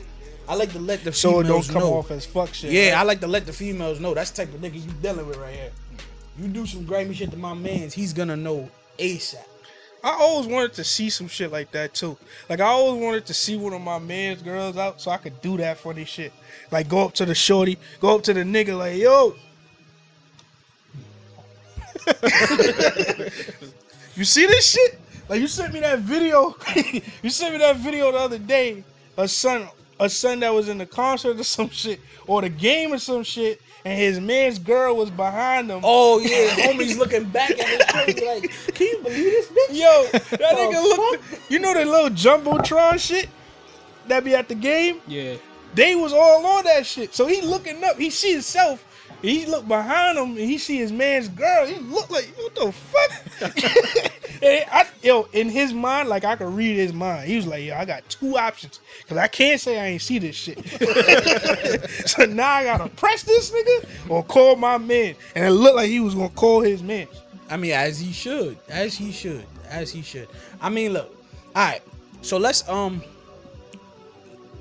[0.49, 1.95] I like to let the So it don't come know.
[1.95, 2.71] off as fuck shit.
[2.71, 5.27] Yeah, I like to let the females know that's the type of nigga you dealing
[5.27, 5.73] with right here.
[6.39, 9.39] You do some grimy shit to my man's, he's gonna know ASAP.
[10.05, 12.19] I always wanted to see some shit like that too.
[12.51, 15.40] Like I always wanted to see one of my man's girls out so I could
[15.40, 16.31] do that funny shit.
[16.71, 19.35] Like go up to the shorty, go up to the nigga like, yo.
[24.14, 25.01] you see this shit?
[25.27, 26.55] Like you sent me that video.
[27.23, 28.85] you sent me that video the other day.
[29.17, 29.67] A son,
[29.99, 33.23] a son that was in the concert or some shit, or the game or some
[33.23, 35.81] shit, and his man's girl was behind him.
[35.83, 39.79] Oh yeah, homie's looking back at his face like, can you believe this bitch?
[39.79, 41.20] Yo, that nigga The look.
[41.51, 43.29] You know the little jumbotron shit
[44.09, 45.01] that be at the game.
[45.07, 45.35] Yeah.
[45.75, 47.14] They was all on that shit.
[47.14, 47.99] So he looking up.
[47.99, 48.85] He see himself.
[49.23, 51.67] He look behind him and he see his man's girl.
[51.67, 53.57] He look like what the fuck.
[54.43, 57.27] and I, yo, in his mind, like I could read his mind.
[57.27, 60.19] He was like, yo, I got two options because I can't say I ain't see
[60.19, 60.59] this shit.
[62.07, 65.14] so now I gotta press this nigga or call my man.
[65.35, 67.09] And it looked like he was gonna call his man.
[67.49, 70.29] I mean, as he should, as he should, as he should.
[70.61, 71.14] I mean, look,
[71.57, 71.83] all right.
[72.21, 73.03] So let's um,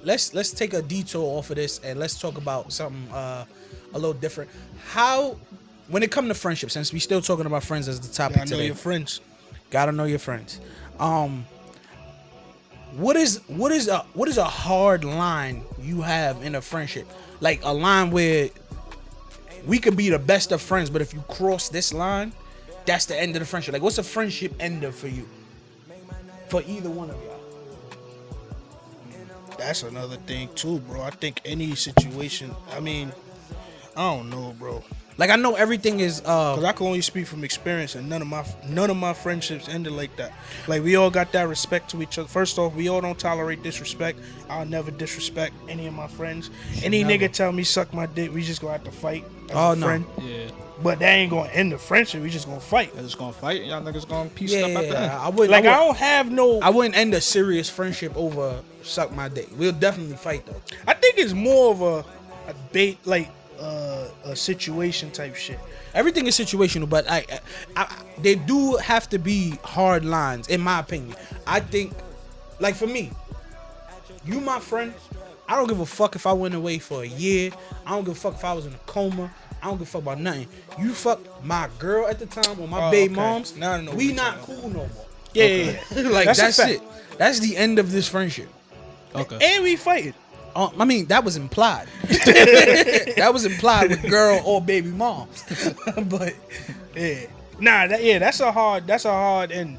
[0.03, 3.45] let's let's take a detour off of this and let's talk about something uh
[3.93, 4.49] a little different.
[4.89, 5.37] How,
[5.87, 8.45] when it come to friendship, since we still talking about friends as the topic know
[8.45, 9.21] today, your friends.
[9.69, 10.59] gotta know your friends.
[10.99, 11.45] Um,
[12.95, 17.07] what is what is a what is a hard line you have in a friendship?
[17.39, 18.49] Like a line where
[19.65, 22.33] we could be the best of friends, but if you cross this line,
[22.85, 23.73] that's the end of the friendship.
[23.73, 25.27] Like, what's a friendship ender for you?
[26.49, 27.33] For either one of y'all.
[29.57, 31.01] That's another thing too, bro.
[31.01, 32.53] I think any situation.
[32.71, 33.11] I mean,
[33.95, 34.83] I don't know, bro.
[35.17, 38.21] Like, I know everything is uh Cause I can only speak from experience, and none
[38.21, 40.33] of my none of my friendships ended like that.
[40.67, 42.27] Like we all got that respect to each other.
[42.27, 44.19] First off, we all don't tolerate disrespect.
[44.49, 46.49] I'll never disrespect any of my friends.
[46.83, 47.25] Any never.
[47.25, 49.75] nigga tell me suck my dick, we just gonna have to fight as Oh, a
[49.75, 49.85] no.
[49.85, 50.05] friend.
[50.19, 50.49] Yeah.
[50.81, 52.23] But that ain't gonna end the friendship.
[52.23, 52.93] We just gonna fight.
[52.93, 53.63] They're just gonna fight.
[53.65, 55.11] Y'all niggas gonna piece yeah, up at the end.
[55.11, 56.59] I wouldn't Like I, I don't have no.
[56.59, 59.47] I wouldn't end a serious friendship over suck my dick.
[59.55, 60.59] We'll definitely fight though.
[60.87, 61.99] I think it's more of a,
[62.49, 63.29] a bait, like
[63.63, 65.59] uh, a situation type shit.
[65.93, 67.39] Everything is situational, but I, I,
[67.83, 71.15] I, they do have to be hard lines, in my opinion.
[71.47, 71.93] I think,
[72.59, 73.11] like for me,
[74.25, 74.93] you my friend.
[75.47, 77.51] I don't give a fuck if I went away for a year.
[77.85, 79.31] I don't give a fuck if I was in a coma.
[79.61, 80.47] I don't give a fuck about nothing.
[80.79, 83.21] You fuck my girl at the time or my Oh, baby okay.
[83.21, 83.55] moms.
[83.55, 84.89] No, no, know what we not talking cool no more.
[85.33, 86.09] Yeah, yeah, yeah.
[86.09, 86.81] like That's that's, it.
[87.17, 88.49] That's the end of this friendship.
[89.13, 89.37] Okay.
[89.41, 90.13] And we fighting.
[90.55, 91.87] Uh, I mean, that was implied.
[92.07, 95.43] that was implied with girl or baby moms.
[96.09, 96.33] but
[96.95, 97.25] Yeah.
[97.59, 99.77] Nah, that, yeah, that's a hard that's a hard end.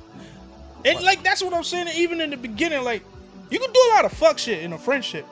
[0.84, 3.02] And like that's what I'm saying, even in the beginning, like
[3.50, 5.26] you can do a lot of fuck shit in a friendship.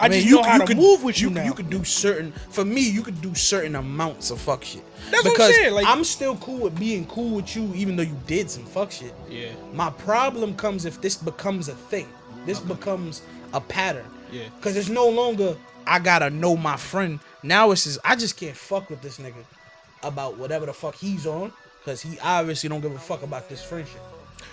[0.00, 1.44] I, mean, just know how to could, move with you, you now.
[1.44, 2.32] You could do certain.
[2.50, 4.82] For me, you could do certain amounts of fuck shit.
[5.10, 7.96] That's what I'm because saying, like- I'm still cool with being cool with you, even
[7.96, 9.14] though you did some fuck shit.
[9.28, 9.48] Yeah.
[9.72, 12.08] My problem comes if this becomes a thing.
[12.46, 14.06] This becomes a pattern.
[14.30, 14.48] Yeah.
[14.56, 17.18] Because it's no longer I gotta know my friend.
[17.42, 19.44] Now it's just I just can't fuck with this nigga
[20.02, 21.52] about whatever the fuck he's on.
[21.84, 24.02] Cause he obviously don't give a fuck about this friendship.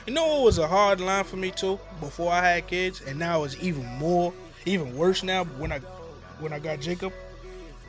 [0.07, 3.19] You know what was a hard line for me too before I had kids, and
[3.19, 4.33] now it's even more,
[4.65, 5.43] even worse now.
[5.43, 5.79] When I,
[6.39, 7.11] when I got Jacob,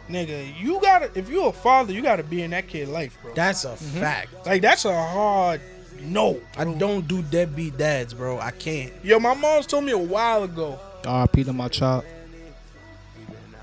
[0.09, 3.35] nigga, you gotta if you're a father, you gotta be in that kid life, bro.
[3.35, 4.01] That's a mm-hmm.
[4.01, 4.46] fact.
[4.46, 5.61] like that's a hard
[6.01, 6.40] no.
[6.57, 8.38] I don't do deadbeat dads, bro.
[8.38, 8.92] I can't.
[9.05, 10.79] Yo, my mom's told me a while ago.
[11.07, 11.45] R.I.P.
[11.45, 12.05] to my child.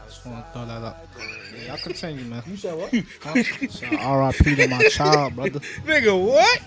[0.08, 1.08] Just want to throw that up.
[1.56, 2.44] Yeah, y'all continue, man.
[2.48, 2.94] You said what?
[4.00, 4.56] R.I.P.
[4.56, 5.60] to my child, brother.
[5.86, 6.62] Nigga, what?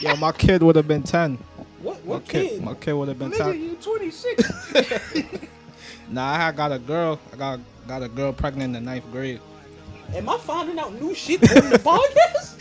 [0.02, 1.36] Yo, my kid would have been 10.
[1.82, 2.04] what?
[2.06, 2.62] My kid, kid?
[2.62, 3.60] my kid would have been Nigga, 10.
[3.62, 4.72] you 26.
[6.12, 7.20] Nah, I got a girl.
[7.32, 9.40] I got got a girl pregnant in the ninth grade.
[10.14, 12.58] Am I finding out new shit on the podcast?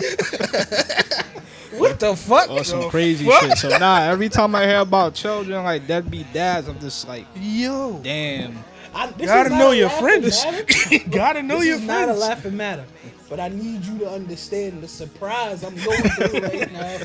[1.79, 2.49] what the fuck?
[2.49, 3.41] Or some The crazy fuck?
[3.41, 3.57] shit.
[3.57, 7.99] So nah, every time I hear about children like deadbeat dads, I'm just like, Yo,
[8.03, 8.57] damn.
[8.93, 10.45] I, this gotta is know your laughing friends.
[10.45, 11.09] matter.
[11.09, 12.85] gotta know this your is not a laughing matter.
[13.29, 16.97] But I need you to understand the surprise I'm going through right now.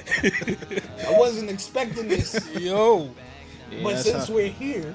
[1.09, 2.35] I wasn't expecting this.
[2.59, 3.11] Yo,
[3.71, 4.95] Yeah, but that's since how- we're here,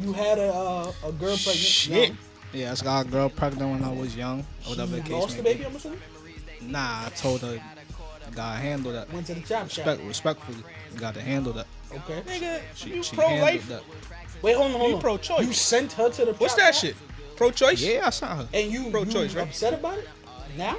[0.00, 1.56] you had a uh, a girl pregnant.
[1.58, 2.10] Shit.
[2.10, 2.16] Now,
[2.54, 4.40] Yeah, I got a girl pregnant when I was young.
[4.64, 5.98] Or whatever the You case lost the may baby, I'm assuming?
[6.62, 7.60] Nah, I told her,
[8.34, 9.12] gotta handle that.
[9.12, 9.86] Went to the chop shop.
[9.86, 10.58] Respect, respectfully,
[10.96, 11.66] gotta handle that.
[11.92, 12.22] Okay.
[12.26, 13.68] Nigga, She, you she pro handled life.
[13.68, 13.82] that.
[14.42, 15.46] Wait, hold on, hold You pro-choice.
[15.46, 16.84] You sent her to the What's chop that shop?
[16.84, 16.96] shit?
[17.36, 17.82] Pro choice?
[17.82, 18.48] Yeah, I saw her.
[18.54, 19.48] And you, Pro-choice, you right?
[19.48, 20.08] upset about it?
[20.56, 20.76] Now?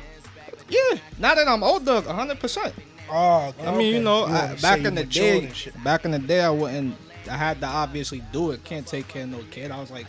[0.70, 2.40] Yeah, now that I'm older, 100.
[2.40, 2.74] percent
[3.10, 6.20] Oh, I mean, you know, wanna I, back in the matured day, back in the
[6.20, 6.96] day, I wouldn't.
[7.30, 8.64] I had to obviously do it.
[8.64, 9.70] Can't take care of no kid.
[9.70, 10.08] I was like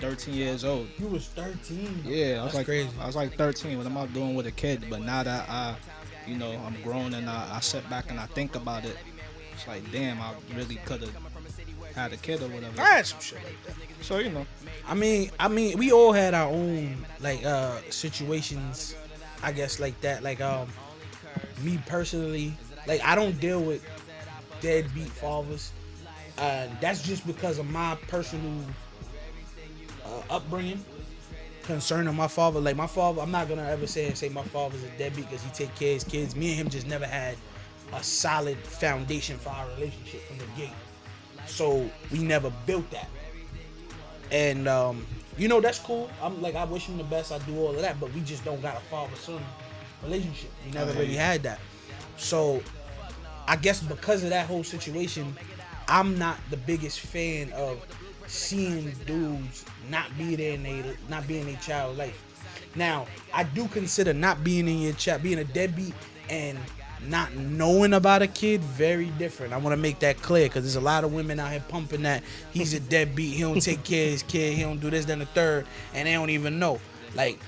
[0.00, 0.88] 13 years old.
[0.98, 2.02] You was 13.
[2.04, 2.90] Yeah, I was That's like crazy.
[3.00, 3.76] I was like 13.
[3.76, 4.84] What am I doing with a kid?
[4.88, 5.76] But now that I,
[6.26, 8.96] you know, I'm grown and I, I sit back and I think about it,
[9.52, 11.14] it's like, damn, I really could have
[11.94, 12.80] had a kid or whatever.
[12.80, 13.74] I had some shit like that.
[14.04, 14.46] So you know,
[14.86, 18.94] I mean, I mean, we all had our own like uh situations,
[19.42, 20.22] I guess like that.
[20.22, 20.68] Like um,
[21.62, 22.54] me personally,
[22.86, 23.84] like I don't deal with
[24.60, 25.72] deadbeat fathers.
[26.38, 28.64] Uh, that's just because of my personal
[30.10, 30.84] uh, upbringing
[31.62, 32.60] concerning my father.
[32.60, 35.42] Like my father, I'm not gonna ever say and say my father's a deadbeat because
[35.42, 36.36] he take care of his kids.
[36.36, 37.36] Me and him just never had
[37.92, 40.72] a solid foundation for our relationship from the gate.
[41.46, 43.08] So we never built that.
[44.30, 46.10] And um, you know that's cool.
[46.22, 47.32] I'm like I wish him the best.
[47.32, 49.42] I do all of that, but we just don't got a father son
[50.02, 50.50] relationship.
[50.64, 51.60] We never really had that.
[52.16, 52.62] So
[53.46, 55.36] I guess because of that whole situation,
[55.88, 57.84] I'm not the biggest fan of
[58.30, 62.22] seeing dudes not be there in they not being a child life.
[62.76, 65.94] Now, I do consider not being in your child being a deadbeat
[66.28, 66.56] and
[67.08, 69.52] not knowing about a kid very different.
[69.52, 72.02] I want to make that clear because there's a lot of women out here pumping
[72.02, 73.34] that he's a deadbeat.
[73.34, 74.54] He don't take care of his kid.
[74.54, 76.78] He don't do this, then the third, and they don't even know.
[77.16, 77.40] Like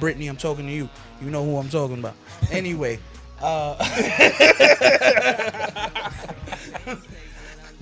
[0.00, 0.88] Brittany, I'm talking to you.
[1.20, 2.14] You know who I'm talking about.
[2.50, 2.98] Anyway,
[3.40, 3.76] uh,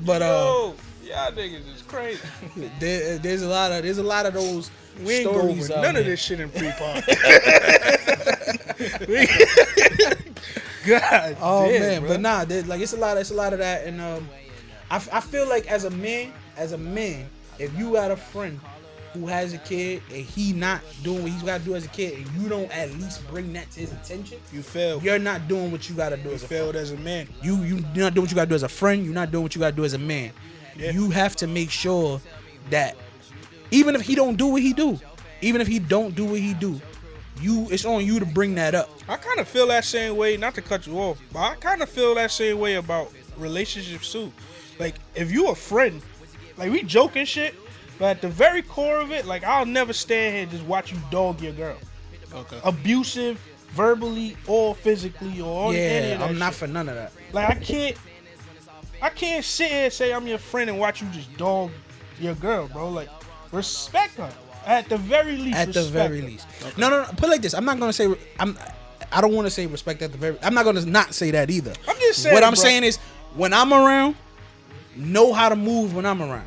[0.01, 0.73] but uh,
[1.11, 2.21] y'all niggas is crazy.
[2.81, 4.71] there, there's a lot of there's a lot of those
[5.05, 5.71] We ain't stories.
[5.71, 7.05] over out none of this shit in pre-pod.
[10.87, 12.09] God Oh damn, man, bro.
[12.11, 14.29] but nah, like it's a lot, it's a lot of that, and um,
[14.91, 18.17] I, f- I feel like as a man, as a man, if you got a
[18.17, 18.59] friend
[19.13, 21.89] who has a kid and he not doing what he's got to do as a
[21.89, 25.03] kid, and you don't at least bring that to his attention, you failed.
[25.03, 26.63] you're not doing what you got to do You as a friend.
[26.63, 27.29] failed as a man.
[27.43, 29.05] You you you're not doing what you got to do as a friend.
[29.05, 30.33] You're not doing what you got to do as a man.
[30.81, 30.93] Yeah.
[30.93, 32.21] You have to make sure
[32.71, 32.97] that
[33.71, 34.99] even if he don't do what he do,
[35.43, 36.81] even if he don't do what he do,
[37.41, 38.91] you it's on you to bring that up.
[39.09, 40.37] I kind of feel that same way.
[40.37, 44.11] Not to cut you off, but I kind of feel that same way about relationships
[44.11, 44.33] too.
[44.79, 46.01] Like if you a friend,
[46.57, 47.55] like we joking shit,
[47.99, 50.93] but at the very core of it, like I'll never stand here and just watch
[50.93, 51.77] you dog your girl,
[52.33, 52.59] okay.
[52.65, 53.39] abusive,
[53.71, 57.13] verbally or physically or all any of Yeah, that I'm not for none of that.
[57.33, 57.97] Like I can't,
[59.03, 61.71] I can't sit here and say I'm your friend and watch you just dog
[62.19, 62.89] your girl, bro.
[62.91, 63.09] Like
[63.53, 64.33] respect her
[64.67, 65.57] at the very least.
[65.57, 66.27] at the very her.
[66.27, 66.47] least.
[66.77, 67.09] No, no, no.
[67.13, 67.55] Put it like this.
[67.55, 68.15] I'm not gonna say.
[68.39, 68.59] I'm.
[69.13, 70.39] I don't want to say respect at the very.
[70.43, 71.73] I'm not gonna not say that either.
[71.89, 72.63] I'm just saying, What I'm bro.
[72.63, 72.99] saying is,
[73.35, 74.17] when I'm around,
[74.97, 76.47] know how to move when I'm around.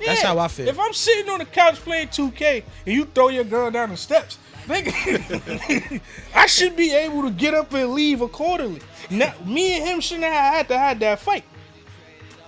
[0.00, 0.08] Yeah.
[0.08, 0.68] That's how I feel.
[0.68, 3.96] If I'm sitting on the couch playing 2K and you throw your girl down the
[3.96, 6.00] steps, nigga,
[6.34, 8.80] I should be able to get up and leave accordingly.
[9.10, 11.44] Now, me and him shouldn't have had to have that fight.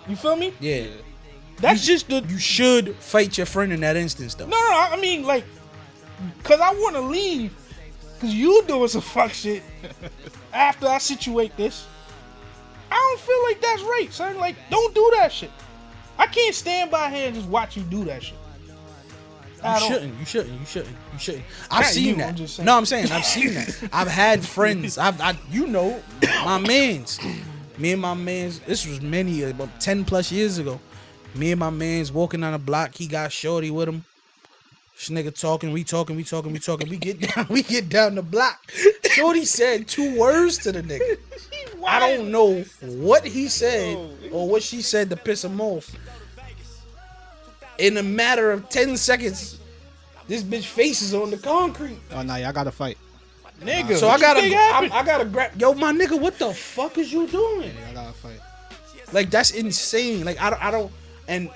[0.08, 0.52] You feel me?
[0.60, 0.86] yeah.
[1.58, 4.46] That's just the You should fight your friend in that instance, though.
[4.46, 4.88] no, no.
[4.90, 5.44] I mean, like,
[6.42, 7.54] cause I want to leave,
[8.20, 9.62] cause you doing some fuck shit
[10.52, 11.86] after I situate this.
[12.90, 14.36] I don't feel like that's right, son.
[14.38, 15.50] Like, don't do that shit.
[16.18, 18.38] I can't stand by here and just watch you do that shit.
[19.64, 20.18] You shouldn't.
[20.18, 20.60] You shouldn't.
[20.60, 20.96] You shouldn't.
[21.12, 21.44] You shouldn't.
[21.70, 22.58] I've seen you, that.
[22.58, 23.88] I'm no, I'm saying I've seen that.
[23.92, 24.98] I've had friends.
[24.98, 26.02] I've, I, you know,
[26.44, 27.18] my man's.
[27.78, 28.60] Me and my man's.
[28.60, 30.80] This was many about ten plus years ago.
[31.34, 32.94] Me and my man's walking down the block.
[32.94, 34.04] He got shorty with him.
[34.94, 35.72] This nigga talking.
[35.72, 36.14] We talking.
[36.14, 36.52] We talking.
[36.52, 36.88] We talking.
[36.88, 37.46] We get down.
[37.50, 38.70] We get down the block.
[39.10, 41.18] Shorty said two words to the nigga.
[41.86, 43.96] I don't know what he said
[44.32, 45.94] or what she said to piss him off.
[47.78, 49.58] In a matter of 10 seconds,
[50.28, 51.98] this bitch face is on the concrete.
[52.12, 52.96] Oh no, y'all gotta fight.
[53.60, 54.90] Nigga, So I gotta, I.
[54.92, 55.52] I gotta grab.
[55.60, 57.72] Yo, my nigga, what the fuck is you doing?
[57.86, 58.40] Y'all gotta fight.
[59.12, 60.24] Like that's insane.
[60.24, 60.92] Like I don't, I don't.
[61.28, 61.50] And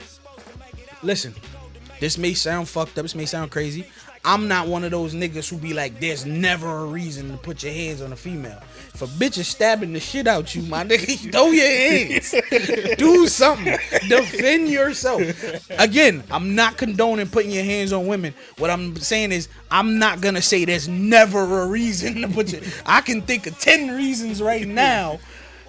[1.03, 1.35] listen,
[2.01, 3.03] this may sound fucked up.
[3.03, 3.91] This may sound crazy.
[4.29, 7.63] I'm not one of those niggas who be like, there's never a reason to put
[7.63, 8.61] your hands on a female.
[8.93, 12.35] If a bitch is stabbing the shit out you, my nigga, throw your hands.
[12.99, 13.79] Do something.
[14.07, 15.23] Defend yourself.
[15.71, 18.35] Again, I'm not condoning putting your hands on women.
[18.59, 22.61] What I'm saying is, I'm not gonna say there's never a reason to put your.
[22.85, 25.21] I can think of ten reasons right now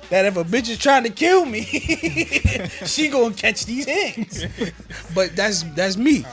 [0.09, 1.61] that if a bitch is trying to kill me,
[2.85, 4.43] she gonna catch these hands.
[5.15, 6.25] But that's that's me.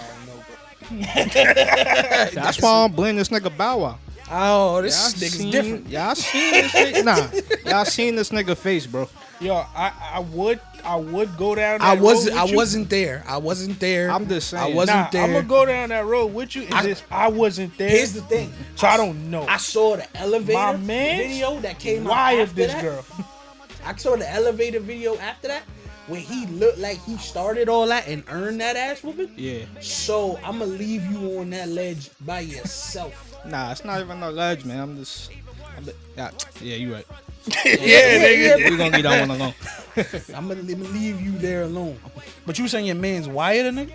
[2.34, 3.99] That's why I'm blaming this nigga Bow Wow.
[4.28, 5.89] Oh, this Y'all nigga's seen, different.
[5.89, 7.05] Y'all seen this nigga?
[7.64, 9.09] Nah, y'all seen this nigga face, bro.
[9.41, 11.80] Yo, I, I would I would go down.
[11.80, 12.37] I wasn't.
[12.37, 12.57] I you.
[12.57, 13.22] wasn't there.
[13.28, 14.11] I wasn't there.
[14.11, 14.72] I'm just saying.
[14.72, 15.22] I wasn't Nah, there.
[15.24, 16.66] I'm gonna go down that road with you.
[16.72, 17.89] I- just I wasn't there.
[17.91, 18.53] Here's the thing.
[18.76, 19.47] so I don't know.
[19.47, 22.82] I saw the elevator video that came out Why of this that.
[22.82, 23.05] girl?
[23.84, 25.62] I saw the elevator video after that
[26.07, 29.32] where he looked like he started all that and earned that ass whooping.
[29.36, 29.64] Yeah.
[29.80, 33.34] So I'm gonna leave you on that ledge by yourself.
[33.44, 34.80] Nah, it's not even no ledge, man.
[34.80, 35.30] I'm just.
[35.76, 36.30] I'm the, yeah,
[36.61, 37.07] yeah, you right.
[37.64, 38.70] yeah, yeah, nigga.
[38.70, 39.54] We gonna leave that one alone.
[40.34, 41.98] I'm gonna, leave you there alone.
[42.44, 43.92] But you saying your man's wired a nigga?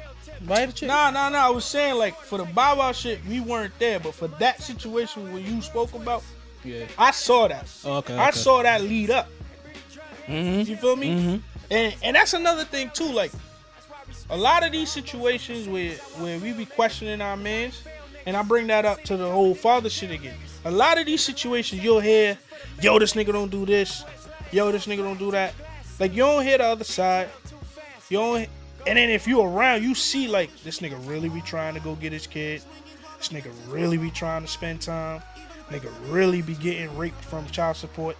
[0.47, 0.88] Wired a chick?
[0.88, 1.47] Nah, nah, nah.
[1.47, 4.62] I was saying like for the Bow Wow shit, we weren't there, but for that
[4.62, 6.24] situation when you spoke about,
[6.64, 6.86] Yeah.
[6.97, 7.68] I saw that.
[7.84, 8.38] Oh, okay, I okay.
[8.38, 9.28] saw that lead up.
[10.28, 10.68] Mhm.
[10.68, 11.41] You feel me?
[11.72, 13.12] And and that's another thing too.
[13.12, 13.32] Like
[14.30, 17.82] a lot of these situations where where we be questioning our mans,
[18.26, 20.38] and I bring that up to the whole father shit again.
[20.66, 22.38] A lot of these situations you'll hear,
[22.82, 24.04] yo, this nigga don't do this,
[24.52, 25.54] yo, this nigga don't do that.
[25.98, 27.30] Like you don't hear the other side.
[28.10, 28.50] You don't,
[28.86, 31.96] and then if you around, you see like this nigga really be trying to go
[31.96, 32.62] get his kid.
[33.18, 35.22] This nigga really be trying to spend time.
[35.70, 38.18] Nigga really be getting raped from child support.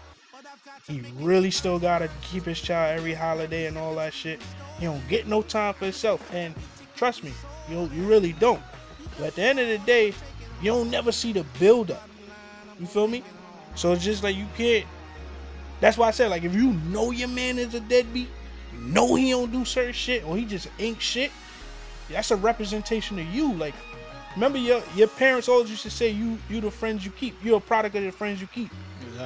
[0.88, 4.42] He really still gotta keep his child every holiday and all that shit.
[4.80, 6.34] He don't get no time for himself.
[6.34, 6.56] And
[6.96, 7.32] trust me,
[7.70, 8.62] you you really don't.
[9.18, 10.14] But at the end of the day,
[10.62, 12.08] you don't never see the build up.
[12.80, 13.24] You feel me?
[13.76, 14.86] So it's just like you can't.
[15.80, 18.30] That's why I said like if you know your man is a deadbeat,
[18.74, 21.32] you know he don't do certain shit or he just ain't shit.
[22.10, 23.54] That's a representation of you.
[23.54, 23.76] Like
[24.36, 27.36] remember your your parents always used to say you you the friends you keep.
[27.44, 28.72] You're a product of the friends you keep.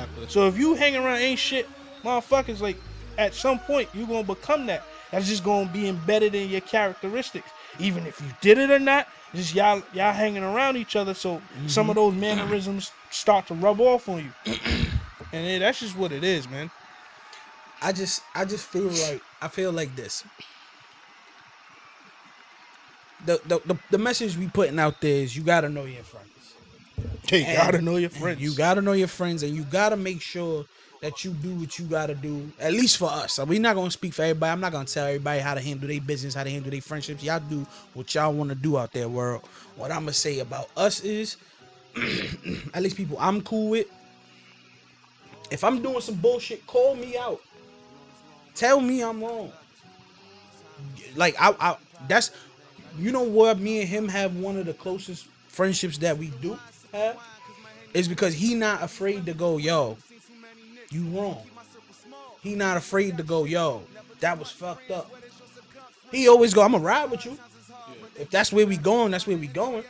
[0.04, 0.28] Exactly.
[0.28, 1.68] So if you hang around ain't shit,
[2.04, 2.78] motherfuckers, like
[3.18, 4.84] at some point you're gonna become that.
[5.12, 9.08] That's just gonna be embedded in your characteristics, even if you did it or not.
[9.34, 12.06] Just y'all y'all hanging around each other, so some of mm-hmm.
[12.06, 14.54] those mannerisms start to rub off on you,
[15.34, 16.72] and that's just what it is, man.
[17.82, 20.24] I just I just feel like I feel like this.
[23.26, 26.35] The, the, the, the message we putting out there is you gotta know your friends.
[27.32, 28.41] You And gotta know your friends.
[28.41, 30.66] You gotta know your friends, and you gotta make sure
[31.02, 32.52] that you do what you gotta do.
[32.60, 34.52] At least for us, we're not gonna speak for everybody.
[34.52, 37.24] I'm not gonna tell everybody how to handle their business, how to handle their friendships.
[37.24, 39.48] Y'all do what y'all want to do out there, world.
[39.76, 41.38] What I'm gonna say about us is,
[42.74, 43.88] at least people I'm cool with.
[45.52, 47.41] If I'm doing some bullshit, call me out.
[48.56, 49.52] Tell me I'm wrong.
[51.16, 51.78] Like I, I
[52.08, 52.32] that's
[52.98, 56.58] you know what me and him have one of the closest friendships that we do
[56.96, 57.18] have
[57.93, 59.98] is because he not afraid to go, yo,
[60.91, 61.43] you wrong.
[62.41, 63.84] He not afraid to go, yo,
[64.20, 65.12] that was fucked up.
[66.12, 67.38] He always go, I'ma ride with you.
[68.18, 69.84] If that's where we going, that's where we going.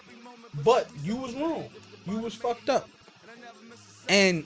[0.64, 1.70] But you was wrong.
[2.08, 2.90] You was fucked up.
[4.08, 4.46] And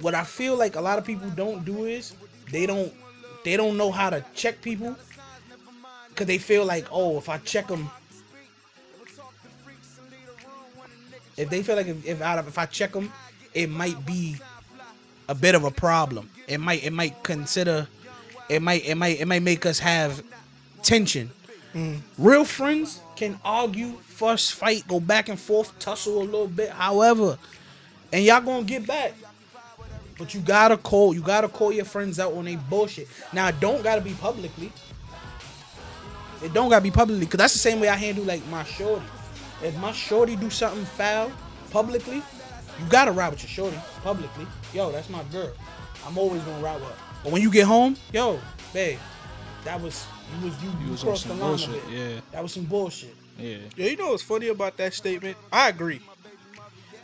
[0.00, 2.14] what I feel like a lot of people don't do is
[2.50, 2.92] they don't
[3.44, 4.96] they don't know how to check people
[6.08, 7.90] because they feel like oh if I check them
[11.40, 13.12] if they feel like if if, I, if I check them
[13.54, 14.36] it might be
[15.28, 16.28] a bit of a problem.
[16.46, 17.88] It might it might consider
[18.48, 20.22] it might it might it might make us have
[20.82, 21.30] tension.
[21.74, 22.00] Mm.
[22.18, 27.38] Real friends can argue fuss fight go back and forth tussle a little bit however
[28.12, 29.14] and y'all gonna get back.
[30.18, 33.08] But you gotta call you gotta call your friends out on they bullshit.
[33.32, 34.72] Now it don't gotta be publicly.
[36.42, 39.04] It don't gotta be publicly because that's the same way i handle like my shorty
[39.62, 41.30] if my shorty do something foul
[41.70, 45.52] publicly you gotta ride with your shorty publicly yo that's my girl
[46.06, 48.38] i'm always gonna ride with her but when you get home yo
[48.72, 48.98] babe
[49.64, 50.06] that was
[50.38, 52.20] you was you, you, was on crossed the some line bullshit, a bit yeah.
[52.32, 53.56] that was some bullshit Yeah.
[53.76, 55.36] Yeah, you know what's funny about that statement?
[55.50, 56.00] I agree.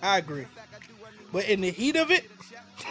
[0.02, 0.46] I agree.
[1.32, 2.30] But in the heat of it,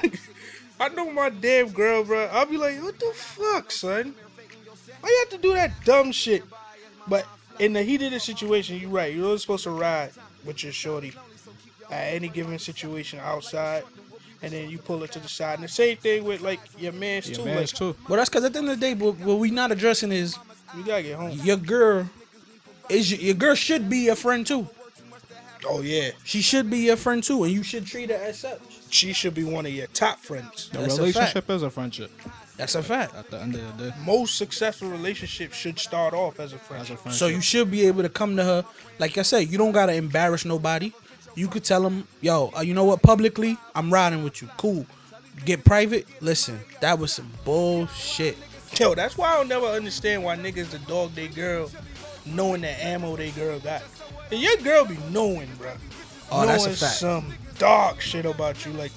[0.80, 2.26] I know my damn girl, bro.
[2.26, 4.16] I'll be like, what the fuck, son?
[5.00, 6.44] Why you have to do that dumb shit?
[7.08, 7.26] But
[7.60, 9.14] in the heat of the situation, you're right.
[9.14, 10.12] You're only supposed to ride
[10.46, 11.14] with your shorty
[11.90, 13.84] at any given situation outside.
[14.42, 15.56] And then you pull it to the side.
[15.56, 17.46] And the same thing with like your man's Your too.
[17.46, 17.96] man's like, too.
[18.08, 20.38] but that's because at the end of the day what, what we not addressing is
[20.78, 21.32] You gotta get home.
[21.44, 22.08] your girl
[22.90, 24.68] is your, your girl should be your friend too
[25.68, 26.10] Oh yeah.
[26.24, 28.60] she should be your friend too and you should treat her as such
[28.92, 30.70] She should be one of your top friends.
[30.70, 32.12] The That's a relationship is a friendship
[32.58, 33.96] that's a fact at the end of the day.
[34.06, 36.82] Most successful relationships should start off as a friend.
[36.82, 37.20] As a friendship.
[37.20, 38.66] So you should be able to come to her,
[39.00, 40.92] like I said, you don't gotta embarrass nobody.
[41.36, 43.02] You could tell them, yo, uh, you know what?
[43.02, 44.50] Publicly, I'm riding with you.
[44.58, 44.86] Cool.
[45.44, 46.08] Get private.
[46.22, 48.38] Listen, that was some bullshit.
[48.80, 51.70] Yo, that's why I'll never understand why niggas the dog they girl
[52.26, 53.84] knowing the ammo they girl got.
[54.32, 55.72] And your girl be knowing, bro.
[56.32, 56.94] Oh, that's a knowing fact.
[56.94, 58.92] some dark shit about you, like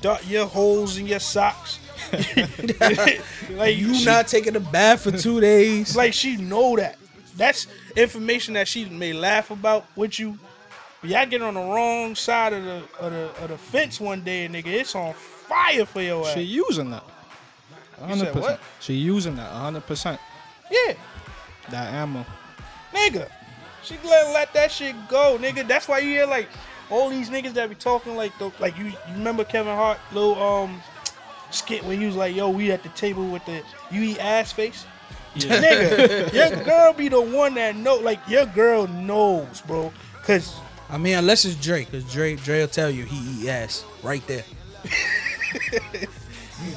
[0.00, 1.78] dark, your holes in your socks.
[3.50, 5.96] like You she- not taking a bath for two days.
[5.96, 6.96] like she know that.
[7.36, 10.38] That's information that she may laugh about with you.
[11.02, 14.22] But y'all get on the wrong side of the of the, of the fence one
[14.22, 14.66] day, nigga.
[14.68, 16.34] It's on fire for your ass.
[16.34, 17.04] She using that.
[18.08, 18.40] You said 100%.
[18.40, 18.60] what?
[18.80, 20.18] She using that 100%.
[20.70, 20.94] yeah,
[21.70, 22.24] That ammo.
[22.92, 23.28] nigga.
[23.82, 25.66] She let let that shit go, nigga.
[25.66, 26.48] That's why you hear like
[26.90, 30.42] all these niggas that be talking like the, like you, you remember Kevin Hart little
[30.42, 30.82] um
[31.50, 34.52] skit where he was like, "Yo, we at the table with the you eat ass
[34.52, 34.86] face."
[35.34, 35.62] Yeah.
[35.62, 39.92] nigga, your girl be the one that know, like your girl knows, bro.
[40.22, 40.56] Cause
[40.88, 44.24] I mean, unless it's Dre, because Dre, Dre will tell you he eat ass right
[44.26, 44.44] there.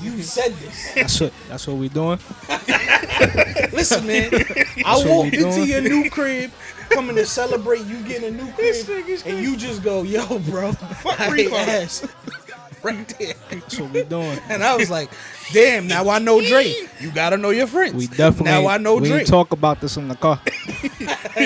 [0.01, 0.93] you, you said this.
[0.93, 2.19] That's what that's what we doing.
[3.71, 4.29] Listen, man.
[4.85, 5.67] I what we walked into doing.
[5.67, 6.51] your new crib,
[6.89, 10.39] coming to celebrate you getting a new This crib, nigga's and you just go, "Yo,
[10.39, 11.69] bro, Fuck I ate refund.
[11.69, 12.07] ass."
[12.83, 13.33] Right there.
[13.49, 14.39] That's what we doing.
[14.49, 15.09] And I was like,
[15.51, 16.73] damn, now I know Dre.
[16.99, 17.93] You gotta know your friends.
[17.95, 19.19] We definitely Now I know we Dre.
[19.19, 20.39] ain't talk about this in the car.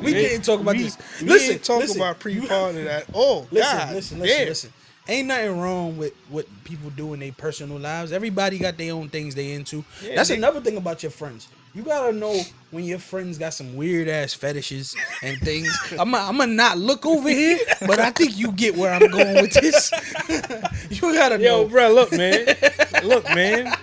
[0.00, 0.98] we can't talk about we, this.
[1.20, 3.06] we Listen, ain't talk listen, about pre-party that.
[3.14, 4.48] Oh, Listen, God, listen, listen, damn.
[4.48, 4.72] listen.
[5.08, 8.12] Ain't nothing wrong with what people do in their personal lives.
[8.12, 9.84] Everybody got their own things they into.
[10.02, 11.48] Yeah, That's they- another thing about your friends.
[11.74, 12.38] You gotta know
[12.70, 15.74] when your friends got some weird ass fetishes and things.
[15.98, 19.36] I'm gonna I'm not look over here, but I think you get where I'm going
[19.36, 19.90] with this.
[20.90, 21.68] you gotta Yo, know.
[21.68, 22.44] bro, look, man.
[23.04, 23.74] look, man.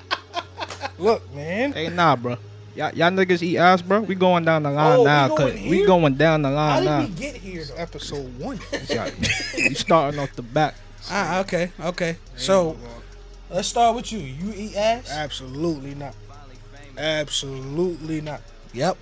[0.99, 1.74] Look, man.
[1.74, 2.38] hey, nah, bro.
[2.76, 4.01] Y'all, y'all niggas eat ass, bro.
[4.01, 6.84] We going down the line Oh, we now, going cause we going down the line
[6.84, 7.15] How line did now.
[7.15, 7.63] we get here?
[7.65, 7.76] Though?
[7.76, 8.59] Episode one.
[9.57, 10.76] you starting off the back.
[11.09, 12.17] Ah, okay, okay.
[12.35, 12.77] So
[13.49, 14.19] let's start with you.
[14.19, 15.09] You eat ass?
[15.11, 16.15] absolutely not.
[16.97, 18.41] Absolutely not.
[18.73, 18.97] Yep.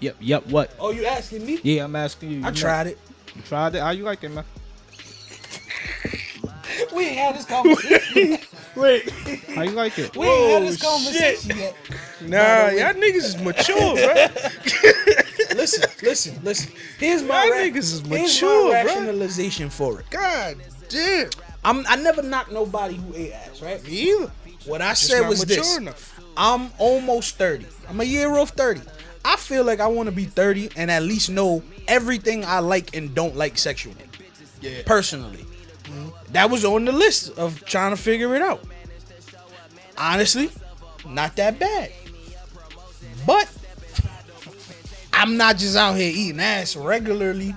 [0.00, 0.46] Yep, yep.
[0.46, 0.70] What?
[0.78, 1.58] Oh, you asking me?
[1.62, 2.36] Yeah, I'm asking you.
[2.36, 2.98] I You know- tried it.
[3.34, 3.80] You tried it.
[3.82, 4.44] How you like it, man?
[6.94, 8.38] We ain't had this conversation.
[8.76, 9.10] Wait.
[9.54, 10.14] How you like it?
[10.16, 11.74] We ain't had Oh, this conversation yet.
[12.22, 14.26] Nah, By the way- y'all niggas is mature, bro.
[15.56, 16.70] Listen, listen, listen.
[16.98, 18.84] Here's my Y'all ra- niggas is here's mature, my bruh.
[18.84, 20.10] rationalization for it.
[20.10, 20.56] God
[20.88, 21.30] damn.
[21.64, 23.82] I'm I never knocked nobody who ate ass, right?
[23.84, 24.30] Me either.
[24.66, 25.76] What I Just said was this.
[25.76, 26.20] enough.
[26.36, 27.66] I'm almost 30.
[27.88, 28.80] I'm a year off 30.
[29.24, 32.96] I feel like I want to be 30 and at least know everything I like
[32.96, 33.96] and don't like sexually.
[34.60, 34.82] Yeah.
[34.86, 35.44] Personally.
[35.84, 36.32] Mm-hmm.
[36.32, 38.62] That was on the list of trying to figure it out.
[39.98, 40.50] Honestly,
[41.08, 41.92] not that bad.
[43.26, 43.50] But
[45.12, 47.54] I'm not just out here eating ass regularly.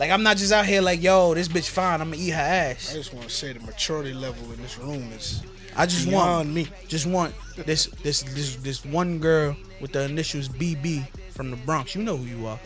[0.00, 2.40] Like I'm not just out here like, yo, this bitch fine, I'm gonna eat her
[2.40, 2.90] ass.
[2.90, 5.42] I just want to say the maturity level in this room is
[5.76, 6.68] I just beyond want me.
[6.88, 7.34] just want
[7.66, 11.94] this this this this one girl with the initials BB from the Bronx.
[11.94, 12.58] You know who you are.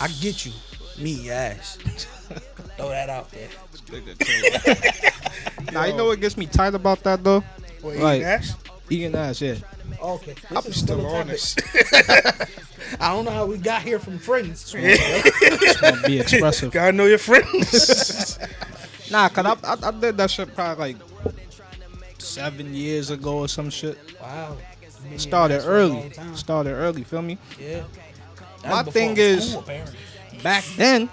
[0.00, 0.52] I get you.
[0.98, 1.76] Me your ass.
[2.76, 3.48] Throw that out there.
[5.72, 7.44] now you know what gets me tight about that though?
[7.82, 8.16] What, Right.
[8.16, 8.54] eating ass?
[8.90, 9.54] Eating ass, yeah.
[10.00, 10.34] Okay.
[10.50, 11.56] I'm still on this.
[13.00, 14.70] I don't know how we got here from friends.
[14.72, 16.72] Just wanna be expressive.
[16.72, 18.38] Gotta know your friends.
[19.10, 20.96] Nah, cause I, I I did that shit probably like
[22.18, 23.96] seven years ago or some shit.
[24.20, 24.58] Wow.
[25.06, 26.12] Eating Started ass for a early.
[26.34, 27.04] Started early.
[27.04, 27.38] Feel me?
[27.58, 27.84] Yeah.
[28.68, 29.96] My thing is- apparently.
[30.42, 31.08] Back then,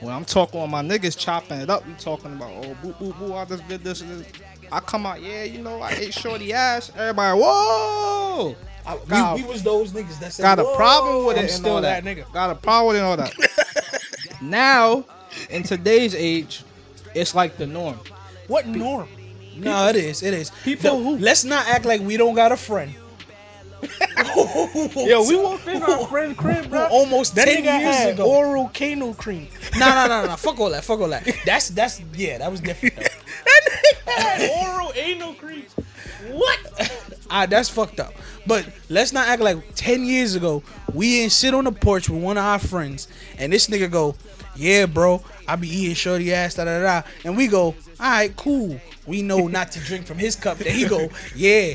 [0.00, 3.12] when I'm talking with my niggas chopping it up, we talking about oh boo boo
[3.14, 4.32] boo, I just did this and this.
[4.72, 6.90] I come out, yeah, you know, I ate shorty ass.
[6.96, 8.56] Everybody, whoa,
[8.86, 9.36] I- God.
[9.36, 11.50] we, we was those niggas that said, got a problem with it.
[11.50, 12.30] still that that nigga.
[12.32, 14.40] Got a problem with it and all that.
[14.42, 15.04] now,
[15.50, 16.62] in today's age,
[17.14, 17.98] it's like the norm.
[18.48, 19.08] what norm?
[19.56, 20.22] No, it is.
[20.22, 20.50] It is.
[20.64, 22.92] People No, who- Let's not act like we don't got a friend.
[25.06, 26.86] Yo, we walked in our friend crib, bro.
[26.86, 28.24] Almost That 10 nigga years had ago.
[28.30, 29.48] oral cano cream.
[29.78, 30.36] No, no, no, no.
[30.36, 30.84] Fuck all that.
[30.84, 31.28] Fuck all that.
[31.44, 32.38] That's that's yeah.
[32.38, 32.96] That was different.
[32.96, 34.12] Though.
[34.12, 35.66] had oral anal cream.
[36.30, 36.58] What?
[37.30, 38.14] Ah, that's fucked up.
[38.46, 40.62] But let's not act like ten years ago
[40.92, 43.08] we didn't sit on the porch with one of our friends,
[43.38, 44.14] and this nigga go,
[44.56, 48.34] "Yeah, bro, I be eating shorty ass, da da da," and we go, "All right,
[48.36, 50.58] cool." We know not to drink from his cup.
[50.60, 51.74] And he go, "Yeah."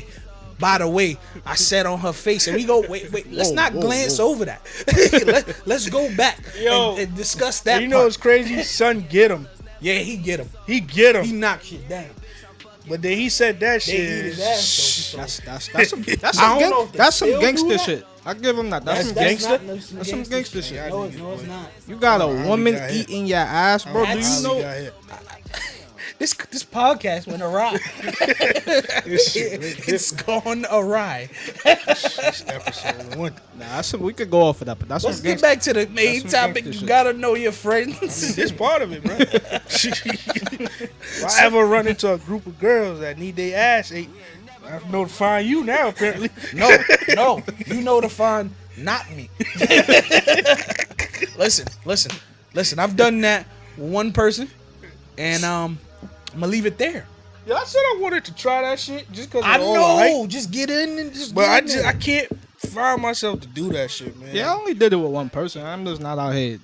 [0.60, 3.54] By the way, I said on her face, and we go, wait, wait, let's Whoa,
[3.56, 4.28] not whoa, glance whoa.
[4.28, 4.60] over that.
[5.26, 7.80] Let, let's go back Yo, and, and discuss that.
[7.80, 8.06] you know part.
[8.06, 8.62] what's crazy?
[8.62, 9.48] Son, get him.
[9.80, 10.48] yeah, he get him.
[10.66, 11.24] He get him.
[11.24, 11.40] He him.
[11.40, 12.06] knocked shit down.
[12.88, 14.00] But then he said that They shit.
[14.24, 15.14] his ass.
[15.16, 17.80] That's that's that's some that's some, gang, that's some gangster that.
[17.80, 18.06] shit.
[18.26, 18.84] I give him that.
[18.84, 19.48] That's, That's, some gangster.
[19.50, 20.82] not no- some That's some gangster gangster shit.
[20.84, 20.88] shit.
[20.90, 21.68] No, no, it's not.
[21.88, 24.00] You got a woman got eating your ass, bro.
[24.00, 24.90] Do How you we know?
[26.20, 27.76] This this podcast went awry.
[29.92, 31.30] It's gone awry.
[31.64, 33.32] This episode one.
[33.58, 35.86] Nah, that's we could go off of that, but that's Let's get back to the
[35.88, 36.66] main topic.
[36.66, 38.36] You gotta know your friends.
[38.36, 39.16] This part of it, bro.
[39.18, 44.10] if I ever run into a group of girls that need their ass ate,
[44.64, 45.88] I'm notifying you now.
[45.88, 46.68] Apparently, No,
[47.14, 49.30] no, you know to find not me.
[51.38, 52.12] listen, listen,
[52.52, 52.78] listen.
[52.78, 53.46] I've done that
[53.76, 54.50] one person,
[55.16, 55.78] and um,
[56.34, 57.06] I'm gonna leave it there.
[57.46, 60.26] yeah, I said I wanted to try that shit just because I all hype, know.
[60.26, 61.34] Just get in and just.
[61.34, 61.86] but get I in just there.
[61.86, 64.34] I can't find myself to do that shit, man.
[64.34, 65.64] Yeah, I only did it with one person.
[65.64, 66.58] I'm just not out here.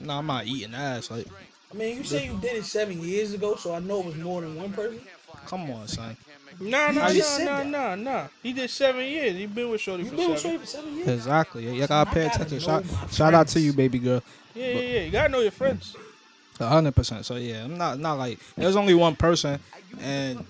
[0.00, 1.10] No, I'm not eating ass.
[1.10, 1.26] Like,
[1.72, 4.16] I mean, you say you did it seven years ago, so I know it was
[4.16, 5.00] more than one person.
[5.46, 6.16] come on, son.
[6.60, 8.26] Nah, You nah, just nah, said nah, nah, nah.
[8.42, 9.34] He did seven years.
[9.36, 10.58] He been with Shorty You for been with seven.
[10.58, 11.08] Shorty for seven years.
[11.08, 11.66] Exactly.
[11.66, 12.60] Yeah, You gotta pay attention.
[12.60, 14.22] Shout, shout out to you, baby girl.
[14.54, 15.00] Yeah, yeah, yeah.
[15.00, 15.96] You gotta know your friends.
[16.60, 17.24] A hundred percent.
[17.26, 19.58] So yeah, I'm not not like there's only one person,
[20.00, 20.44] and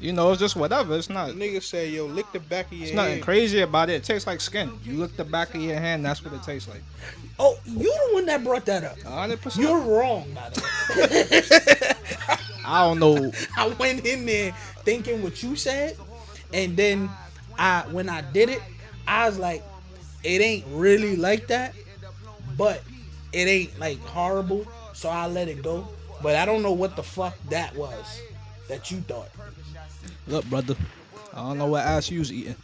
[0.00, 0.96] you know it's just whatever.
[0.96, 1.30] It's not.
[1.30, 3.22] Nigga say, yo, lick the back of your It's nothing head.
[3.22, 3.94] crazy about it.
[3.94, 4.70] It tastes like skin.
[4.84, 6.04] You lick the back of your hand.
[6.04, 6.82] That's what it tastes like.
[7.38, 8.96] Oh, you the one that brought that up.
[9.04, 9.66] A hundred percent.
[9.66, 12.36] You're wrong, by the way.
[12.64, 13.32] I don't know.
[13.56, 14.52] I went in there
[14.84, 15.96] thinking what you said,
[16.54, 17.10] and then
[17.58, 18.60] I when I did it,
[19.08, 19.64] I was like,
[20.22, 21.74] it ain't really like that,
[22.56, 22.82] but
[23.32, 24.64] it ain't like horrible,
[25.02, 25.86] so I let it go.
[26.22, 28.22] But I don't know what the fuck that was
[28.68, 29.28] that you thought.
[30.28, 30.76] Look, brother.
[31.34, 32.54] I don't know what ass you was eating.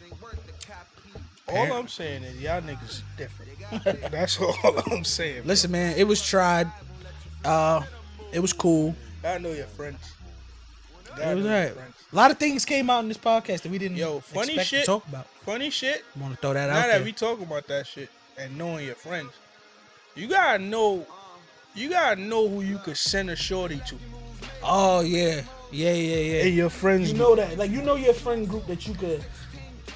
[1.49, 3.51] All I'm saying is y'all niggas different.
[4.11, 4.55] That's all
[4.91, 5.43] I'm saying.
[5.45, 6.71] Listen, man, it was tried.
[7.43, 7.81] Uh,
[8.31, 8.95] it was cool.
[9.25, 10.13] I know your friends.
[11.05, 11.73] It Gotta was know alright.
[12.11, 14.67] A lot of things came out in this podcast that we didn't Yo, funny expect
[14.69, 14.79] shit.
[14.81, 15.27] to talk about.
[15.45, 16.05] Funny shit.
[16.17, 17.03] Want to throw that Now out that there?
[17.03, 19.31] we talking about that shit and knowing your friends,
[20.15, 21.05] you gotta know.
[21.75, 23.95] You gotta know who you could send a shorty to.
[24.63, 25.41] oh yeah,
[25.71, 26.43] yeah, yeah, yeah.
[26.45, 27.11] And your friends.
[27.11, 29.23] You know that, like you know your friend group that you could,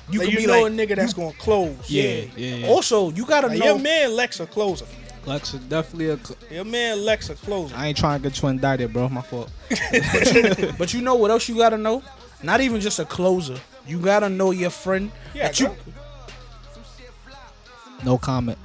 [0.10, 1.90] you Like, could you be know like, a nigga that's gonna close.
[1.90, 2.26] yeah.
[2.38, 2.68] Yeah, yeah.
[2.68, 3.66] Also, you gotta Like, know.
[3.66, 4.86] your man Lex a closer.
[5.26, 6.18] Lex is definitely a.
[6.18, 7.74] cl- Your man Lex a closer.
[7.76, 9.08] I ain't trying to get you indicted, bro.
[9.10, 9.50] My fault.
[10.78, 12.04] but you know what else you gotta know?
[12.44, 13.58] Not even just a closer.
[13.88, 15.76] You gotta know your friend Yeah, that you.
[18.04, 18.58] No comment.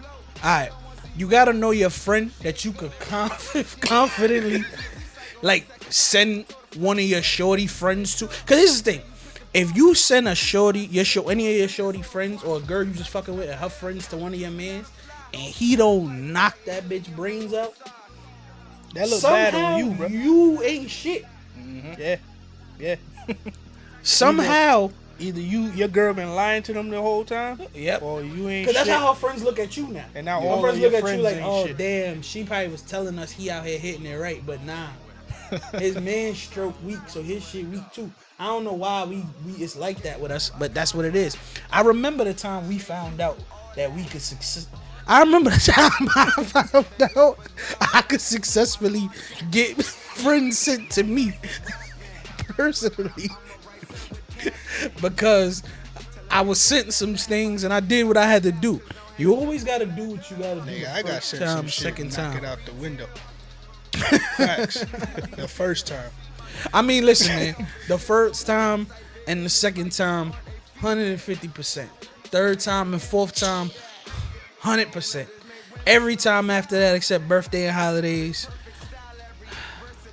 [0.42, 0.70] All right,
[1.18, 4.64] you gotta know your friend that you could conf- confidently,
[5.42, 6.46] like, send
[6.76, 8.26] one of your shorty friends to.
[8.26, 9.02] Cause here's the thing:
[9.54, 12.84] if you send a shorty, your show, any of your shorty friends or a girl
[12.84, 14.88] you just fucking with, and her friends to one of your mans,
[15.32, 17.74] and he don't knock that bitch brains out,
[18.94, 20.06] That look somehow bad on you, bro.
[20.06, 21.24] you ain't shit.
[21.58, 22.00] Mm-hmm.
[22.00, 22.16] Yeah,
[22.78, 22.96] yeah.
[24.02, 24.90] Somehow,
[25.20, 28.02] Either you, your girl, been lying to them the whole time, yep.
[28.02, 28.86] or you ain't Cause shit.
[28.86, 30.04] that's how her friends look at you now.
[30.14, 31.76] And now Her all friends of your look at you like, oh shit.
[31.76, 34.88] damn, she probably was telling us he out here hitting it right, but nah.
[35.78, 38.10] his man stroke weak, so his shit weak too.
[38.38, 41.16] I don't know why we we it's like that with us, but that's what it
[41.16, 41.36] is.
[41.72, 43.38] I remember the time we found out
[43.74, 44.68] that we could success.
[45.06, 47.38] I remember the time I found out
[47.80, 49.08] I could successfully
[49.50, 51.32] get friends sent to me
[52.50, 53.30] personally
[55.00, 55.62] because
[56.30, 58.80] I was sent some things and I did what I had to do.
[59.16, 60.70] You always got to do what you got to do.
[60.70, 62.36] Nigga, I got sent time, some shit second knock time.
[62.36, 63.08] it out the window.
[64.36, 64.80] Facts.
[65.36, 66.10] the first time.
[66.72, 67.66] I mean, listen, man.
[67.88, 68.86] the first time
[69.26, 70.32] and the second time,
[70.80, 71.86] 150%.
[72.24, 73.70] Third time and fourth time,
[74.60, 75.26] 100%.
[75.86, 78.48] Every time after that, except birthday and holidays.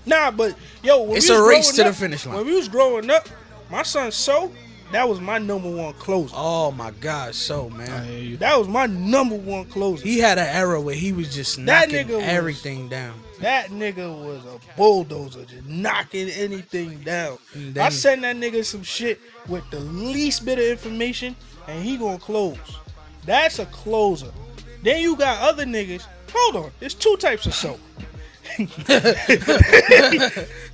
[0.05, 2.37] Nah, but yo, It's a race to the finish line.
[2.37, 3.27] When we was growing up,
[3.75, 4.51] my son So,
[4.93, 6.33] that was my number one closer.
[6.37, 8.37] Oh my God, so man.
[8.37, 10.07] That was my number one closer.
[10.07, 13.19] He had an era where he was just That knocking nigga was- everything down.
[13.41, 17.37] That nigga was a bulldozer, just knocking anything down.
[17.53, 19.19] And I sent that nigga some shit
[19.49, 21.35] with the least bit of information,
[21.67, 22.57] and he gonna close.
[23.25, 24.31] That's a closer.
[24.83, 26.05] Then you got other niggas.
[26.33, 27.79] Hold on, there's two types of soap.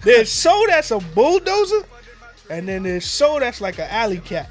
[0.04, 1.82] there's so that's a bulldozer,
[2.52, 4.50] and then there's so that's like an alley cat.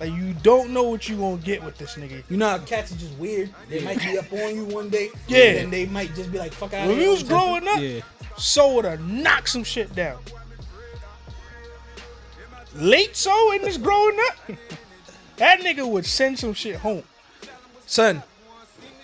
[0.00, 2.24] Like you don't know what you gonna get with this nigga.
[2.28, 3.50] You know how cats are just weird?
[3.68, 5.10] They might be up on you one day.
[5.28, 5.44] Yeah.
[5.44, 8.00] And then they might just be like, fuck out When we was growing up, Yeah.
[8.36, 10.18] So would have knocked some shit down.
[12.74, 14.56] Late so in this growing up,
[15.36, 17.02] that nigga would send some shit home.
[17.84, 18.22] son,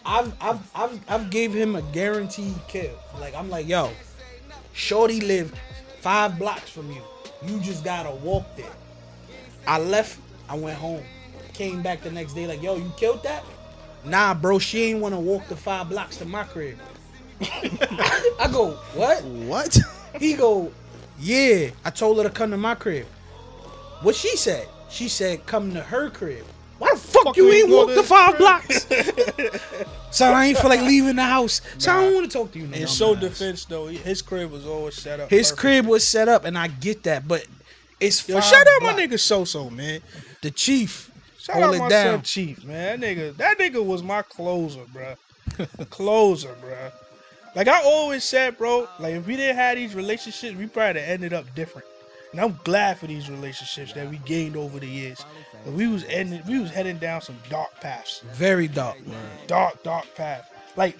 [0.04, 2.98] I've I've I've I've gave him a guaranteed kill.
[3.20, 3.90] Like I'm like, yo,
[4.72, 5.54] Shorty lived
[6.00, 7.02] five blocks from you.
[7.46, 8.66] You just gotta walk there.
[9.66, 10.18] I left,
[10.48, 11.02] I went home.
[11.52, 13.44] Came back the next day, like, yo, you killed that?
[14.04, 16.78] Nah, bro, she ain't wanna walk the five blocks to my crib.
[17.40, 19.22] I go, what?
[19.24, 19.78] What?
[20.18, 20.72] He go,
[21.20, 23.06] Yeah, I told her to come to my crib.
[24.02, 24.66] What she said?
[24.88, 26.44] She said come to her crib.
[26.78, 28.38] Why the fuck, Fuck you ain't walk the five crib?
[28.38, 28.86] blocks?
[30.10, 31.60] so I ain't feel like leaving the house.
[31.78, 32.64] So I don't want to talk to you.
[32.66, 33.20] In no show dumbass.
[33.20, 35.30] defense though, his crib was always set up.
[35.30, 35.60] His perfect.
[35.60, 37.46] crib was set up, and I get that, but
[38.00, 39.00] it's Yo, shout out my blocks.
[39.14, 40.00] nigga So So man.
[40.42, 41.10] the chief.
[41.38, 42.14] Shout Hold out my down.
[42.18, 43.00] son Chief, man.
[43.00, 45.14] That nigga, that nigga was my closer, bro.
[45.90, 46.90] closer, bro.
[47.56, 48.88] Like I always said, bro.
[49.00, 51.86] Like if we didn't have these relationships, we probably ended up different.
[52.32, 55.24] And I'm glad for these relationships that we gained over the years.
[55.64, 59.04] But we was ending, we was heading down some dark paths, Very dark.
[59.06, 59.16] Man.
[59.46, 60.50] Dark, dark path.
[60.76, 60.96] Like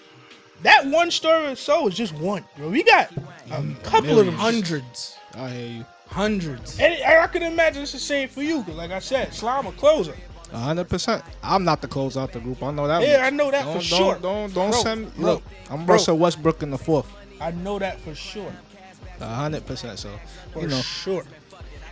[0.63, 2.69] that one story or so is just one, bro.
[2.69, 3.11] We got
[3.51, 4.35] a couple of them.
[4.35, 5.17] Hundreds.
[5.35, 5.87] I hear you.
[6.09, 6.81] Hundreds.
[6.81, 9.73] And I can imagine it's the same for you, cause like I said, Slime a
[9.73, 10.15] closer.
[10.51, 11.23] Hundred percent.
[11.43, 12.63] I'm not the close out the group.
[12.63, 13.03] I know that.
[13.03, 13.27] Yeah, much.
[13.27, 14.19] I know that don't, for don't, sure.
[14.19, 15.13] Don't don't Bro, send me.
[15.17, 15.95] bro, Look, I'm bro.
[15.97, 17.07] Russell Westbrook in the fourth.
[17.39, 18.53] I know that for sure.
[19.21, 19.99] A hundred percent.
[19.99, 20.11] So
[20.53, 21.25] For you know, sure.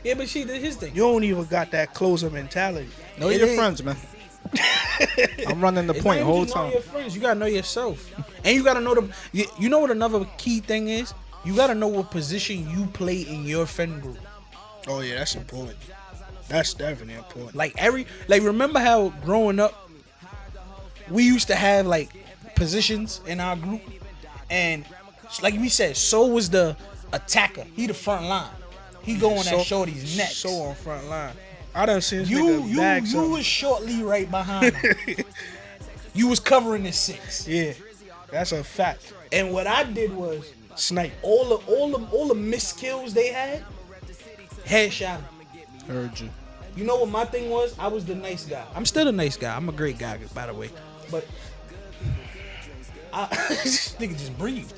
[0.05, 0.95] Yeah, but see, this his thing.
[0.95, 2.89] You don't even got that closer mentality.
[3.19, 3.97] know It your ain't- friends, man.
[5.49, 6.73] I'm running the It's point not whole even just know time.
[6.73, 7.15] your friends.
[7.17, 8.13] You gotta know yourself,
[8.45, 9.09] and you gotta know the.
[9.33, 11.13] You, you know what another key thing is?
[11.45, 14.19] You gotta know what position you play in your friend group.
[14.87, 15.77] Oh yeah, that's important.
[16.49, 17.57] That's definitely important.
[17.57, 19.91] Like every, like remember how growing up,
[21.11, 22.11] we used to have like
[22.55, 23.83] positions in our group,
[24.49, 24.85] and
[25.43, 26.77] like we said, so was the
[27.17, 27.65] attacker.
[27.75, 28.51] He the front line.
[29.03, 30.31] He going So- at Shorty's neck.
[30.31, 31.35] So on front line.
[31.75, 33.31] I done seen this you nigga you you something.
[33.33, 34.97] was shortly right behind him.
[36.15, 37.75] you was covering the six, Yeah,
[38.31, 39.13] that's a fact.
[39.31, 41.13] and what I did was Snipe.
[41.23, 43.63] all the all the all the missed kills they had,
[44.65, 45.17] headshot.
[45.19, 45.25] 'em.
[45.87, 46.31] Heard you.
[46.77, 47.79] You know what my thing was?
[47.79, 48.65] I was the nice guy.
[48.75, 49.55] I'm still a nice guy.
[49.55, 50.71] I'm a great guy, by the way.
[51.11, 51.27] But
[53.13, 53.27] I,
[53.63, 54.71] this nigga just breathe.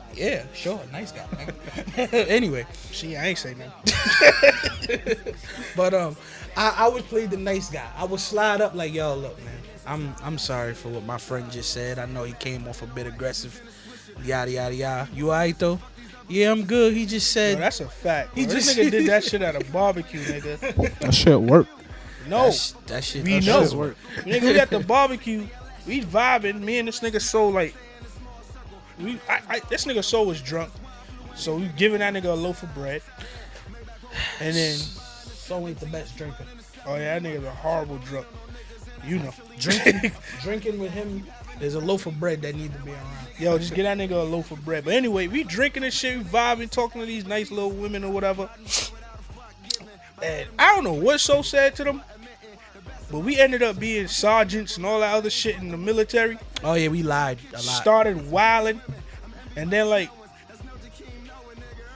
[0.14, 1.24] yeah, sure, nice guy.
[1.32, 2.28] nigga.
[2.28, 5.16] anyway, she I ain't say nothing.
[5.76, 6.16] but um,
[6.56, 7.86] I, I would play the nice guy.
[7.96, 9.54] I would slide up like, yo, look, man.
[9.86, 11.98] I'm I'm sorry for what my friend just said.
[11.98, 13.60] I know he came off a bit aggressive.
[14.24, 15.08] Yada yada yada.
[15.14, 15.78] You alright though?
[16.28, 16.92] Yeah, I'm good.
[16.92, 18.34] He just Yo, said that's a fact.
[18.34, 18.54] He Bro.
[18.54, 20.98] This just- nigga did that shit at a barbecue, nigga.
[20.98, 21.68] That shit work.
[22.28, 23.24] No, that, sh- that shit.
[23.24, 23.64] we that know.
[23.64, 23.96] shit work.
[24.22, 25.46] nigga, we at the barbecue.
[25.86, 26.60] We vibing.
[26.62, 27.72] Me and this nigga so like,
[28.98, 30.70] we I, I this nigga so was drunk,
[31.34, 33.02] so we giving that nigga a loaf of bread,
[34.40, 36.44] and then So ain't the best drinker.
[36.86, 38.26] oh yeah, that nigga's a horrible drunk.
[39.04, 40.10] You know, Drinking,
[40.42, 41.24] drinking with him.
[41.60, 43.06] There's a loaf of bread that need to be around.
[43.38, 44.84] Yo, just get that nigga a loaf of bread.
[44.84, 48.10] But anyway, we drinking and shit, we vibing, talking to these nice little women or
[48.12, 48.50] whatever.
[50.22, 52.02] And I don't know what's so sad to them,
[53.10, 56.38] but we ended up being sergeants and all that other shit in the military.
[56.64, 57.62] Oh yeah, we lied a lot.
[57.62, 58.80] Started wilding,
[59.56, 60.10] and then like,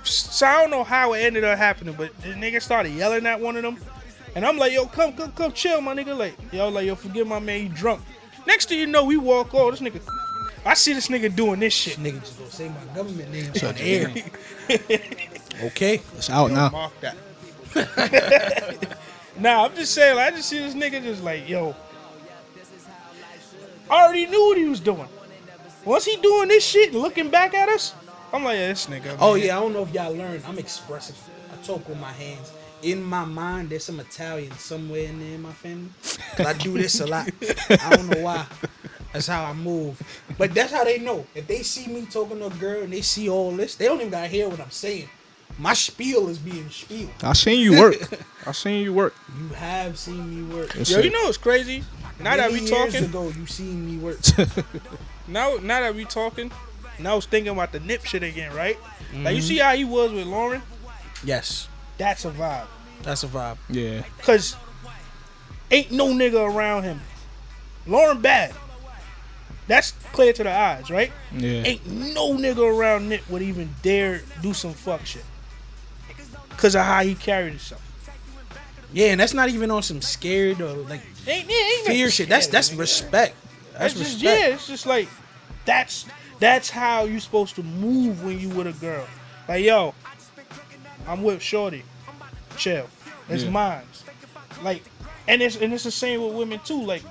[0.05, 3.41] so I don't know how it ended up happening, but the nigga started yelling at
[3.41, 3.79] one of them,
[4.35, 6.17] and I'm like, yo, come, come, come, chill, my nigga.
[6.17, 8.03] Like, yo, like, yo, forgive my man, he drunk.
[8.47, 9.79] Next thing you know, we walk off.
[9.79, 10.01] This nigga,
[10.65, 11.97] I see this nigga doing this shit.
[11.97, 14.09] This nigga just gonna say my government name on the air.
[15.67, 16.01] okay.
[16.17, 16.71] It's out Yo, now.
[16.71, 17.17] Mark that.
[19.41, 21.75] nah, I'm just saying, like, I just see this nigga just like, yo.
[23.91, 25.09] I already knew what he was doing.
[25.85, 27.95] Once he doing this shit looking back at us,
[28.33, 29.17] I'm like, yeah, this nigga.
[29.19, 30.45] Oh yeah, I don't know if y'all learned.
[30.47, 31.17] I'm expressive.
[31.53, 32.53] I talk with my hands.
[32.83, 35.91] In my mind, there's some Italian somewhere in there in my family.
[36.37, 37.29] 'Cause I do this a lot.
[37.69, 38.47] I don't know why.
[39.13, 40.01] That's how I move.
[40.39, 41.27] But that's how they know.
[41.35, 43.99] If they see me talking to a girl and they see all this, they don't
[43.99, 45.09] even gotta hear what I'm saying.
[45.59, 47.11] My spiel is being spiel.
[47.23, 47.97] I seen you work.
[48.47, 49.15] I seen you work.
[49.39, 50.75] You have seen me work.
[50.75, 51.03] Yes, Yo, sir.
[51.03, 51.85] you know it's crazy?
[52.19, 54.19] Now that we Many years talking, ago, you seen me work.
[55.29, 56.51] now now that we talking,
[56.99, 58.79] now I was thinking about the nip shit again, right?
[58.81, 59.35] Like Mm-hmm.
[59.37, 60.63] you see how he was with Lauren?
[61.25, 62.67] yes, That's a vibe.
[63.03, 63.59] that's a vibe.
[63.69, 64.03] Yeah.
[64.23, 64.57] Cause
[65.71, 67.01] ain't no nigga around him.
[67.87, 68.55] Lauren bad.
[69.67, 71.13] That's clear to the eyes, right?
[71.33, 71.63] Yeah.
[71.65, 75.25] Ain't no nigga around Nip would even dare do some fuck shit.
[76.61, 77.81] Cause of how he carried himself.
[78.93, 82.29] Yeah, and that's not even on some scared or like Ain't, ain't fear nothing shit.
[82.29, 83.35] That's that's respect.
[83.73, 84.41] That's That's just respect.
[84.41, 84.55] yeah.
[84.55, 85.09] It's just like
[85.65, 86.05] that's
[86.39, 89.07] that's how you're supposed to move when you with a girl.
[89.49, 89.95] Like yo,
[91.07, 91.83] I'm with Shorty.
[92.57, 92.87] Chill.
[93.29, 93.51] It's Yeah.
[93.51, 93.83] mine.
[94.63, 94.83] Like,
[95.29, 96.83] and it's and it's the same with women too.
[96.83, 97.03] Like,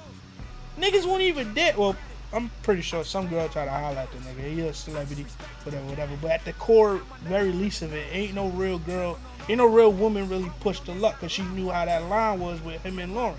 [0.79, 1.73] niggas won't even dare.
[1.77, 1.95] Well,
[2.31, 4.53] I'm pretty sure some girl try to holler at the nigga.
[4.53, 5.25] He a celebrity,
[5.63, 6.15] whatever, whatever.
[6.21, 9.17] But at the core, very least of it, ain't no real girl,
[9.49, 12.61] ain't no real woman really pushed the luck because she knew how that line was
[12.61, 13.35] with him and Lauren.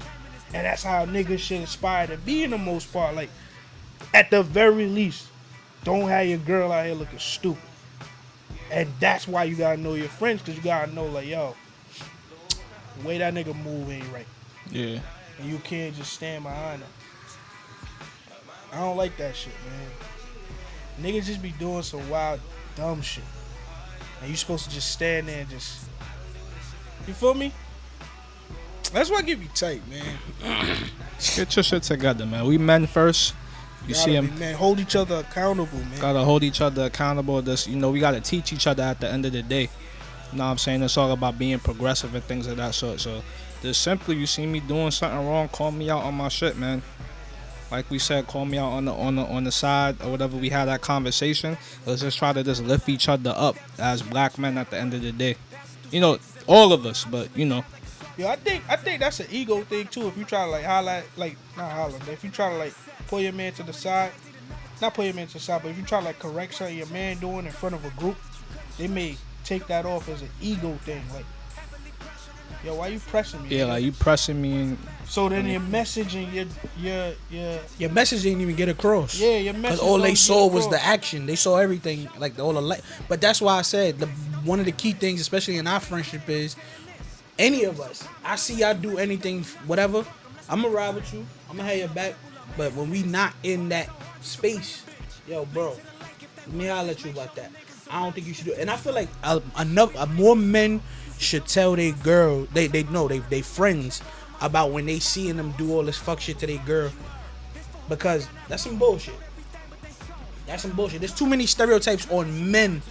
[0.52, 3.14] And that's how niggas should aspire to be in the most part.
[3.14, 3.30] Like,
[4.12, 5.28] at the very least,
[5.84, 7.62] don't have your girl out here looking stupid.
[8.72, 11.54] And that's why you gotta know your friends, cause you gotta know like, yo,
[12.98, 14.26] the way that nigga move ain't right.
[14.70, 14.98] Yeah.
[15.38, 16.88] And you can't just stand behind him.
[18.72, 21.12] I don't like that shit, man.
[21.12, 22.40] Niggas just be doing some wild,
[22.76, 23.24] dumb shit.
[24.20, 25.89] And you supposed to just stand there and just
[27.06, 27.52] You feel me?
[28.92, 30.18] That's why I give you tight, man.
[31.36, 32.46] Get your shit together, man.
[32.46, 33.34] We men first.
[33.86, 34.54] You Gotta see him, man.
[34.54, 36.00] Hold each other accountable, man.
[36.00, 37.40] Gotta hold each other accountable.
[37.40, 39.68] This, you know, we gotta teach each other at the end of the day.
[40.32, 40.82] You know what I'm saying?
[40.82, 43.00] It's all about being progressive and things of that sort.
[43.00, 43.22] So,
[43.62, 46.82] just simply, you see me doing something wrong, call me out on my shit, man.
[47.70, 50.36] Like we said, call me out on the on the on the side or whatever.
[50.36, 51.56] We had that conversation.
[51.86, 54.94] Let's just try to just lift each other up as black men at the end
[54.94, 55.36] of the day.
[55.92, 56.18] You know,
[56.50, 57.64] all of us, but you know,
[58.18, 60.08] Yo, I think I think that's an ego thing too.
[60.08, 62.74] If you try to like highlight, like not highlight, but if you try to like
[63.06, 64.10] pull your man to the side,
[64.82, 66.76] not pull your man to the side, but if you try to like correct something
[66.76, 68.16] your man doing in front of a group,
[68.76, 71.02] they may take that off as an ego thing.
[71.14, 71.24] Like,
[72.64, 73.56] yo, why you pressing me?
[73.56, 74.78] yeah, like you pressing me and
[75.10, 76.46] so then your message and your
[76.78, 79.18] your your Your message didn't even get across.
[79.18, 79.62] yeah your message.
[79.62, 80.80] Because all don't they get saw was across.
[80.80, 81.26] the action.
[81.26, 82.82] They saw everything, like the all the light.
[83.08, 84.06] But that's why I said the
[84.46, 86.54] one of the key things, especially in our friendship, is
[87.38, 88.06] any of us.
[88.24, 90.04] I see y'all do anything, whatever.
[90.48, 91.26] I'm gonna ride with you.
[91.50, 92.14] I'm gonna have your back.
[92.56, 93.88] But when we not in that
[94.22, 94.84] space,
[95.26, 95.76] yo, bro,
[96.46, 97.50] let me holler at you about that.
[97.90, 98.52] I don't think you should do.
[98.52, 98.58] it.
[98.60, 100.80] And I feel like uh, enough, uh, more men
[101.18, 104.02] should tell their girl, they they know they they friends
[104.40, 106.90] about when they seeing them do all this fuck shit to their girl,
[107.88, 109.14] because that's some bullshit.
[110.46, 111.00] That's some bullshit.
[111.00, 112.82] There's too many stereotypes on men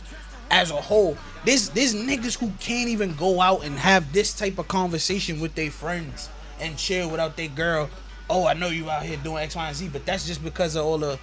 [0.52, 1.18] as a whole.
[1.46, 5.56] There's there's niggas who can't even go out and have this type of conversation with
[5.56, 6.30] their friends
[6.60, 7.90] and share without their girl.
[8.30, 10.76] Oh, I know you out here doing X, Y, and Z, but that's just because
[10.76, 11.20] of all the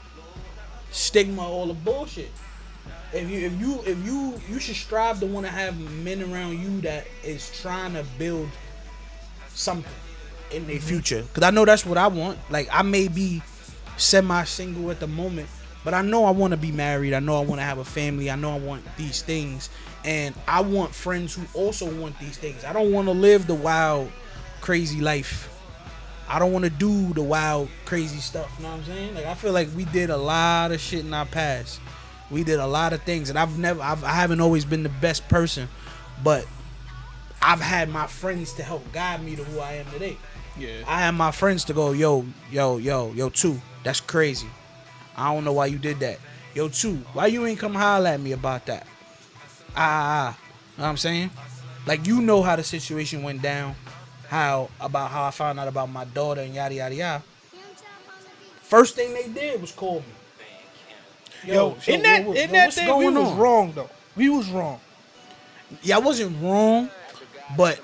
[0.91, 2.31] stigma, all the bullshit.
[3.13, 6.59] If you if you if you you should strive to want to have men around
[6.59, 8.49] you that is trying to build
[9.51, 9.91] something
[10.53, 11.25] in their future.
[11.33, 12.39] Cause I know that's what I want.
[12.51, 13.43] Like I may be
[13.97, 15.49] semi single at the moment,
[15.85, 17.15] but I know I want to be married.
[17.15, 18.31] I know I want to have a family.
[18.31, 19.71] I know I want these things,
[20.05, 22.65] and I want friends who also want these things.
[22.65, 24.11] I don't want to live the wild,
[24.61, 25.53] crazy life.
[26.29, 28.53] I don't want to do the wild, crazy stuff.
[28.59, 29.15] You know what I'm saying?
[29.15, 31.81] Like I feel like we did a lot of shit in our past.
[32.31, 34.89] We did a lot of things, and I've never, I've, I haven't always been the
[34.89, 35.69] best person,
[36.25, 36.45] but
[37.41, 40.17] I've had my friends to help guide me to who I am today.
[40.59, 40.83] Yeah.
[40.87, 44.49] I had my friends to go, yo, yo, yo, yo, two, that's crazy.
[45.17, 46.19] I don't know why you did that.
[46.55, 48.87] Yo, two, why you ain't come holler at me about that?
[49.75, 50.39] Ah, ah, ah.
[50.79, 51.31] Know what I'm saying?
[51.87, 53.75] Like you know how the situation went down,
[54.29, 57.23] how about how I found out about my daughter and yada yada yada.
[58.63, 61.53] First thing they did was call me.
[61.53, 63.39] Yo, so in that what- in that thing, we was on?
[63.39, 63.91] wrong though.
[64.17, 64.81] We was wrong.
[65.83, 66.91] Yeah, I wasn't wrong,
[67.57, 67.79] but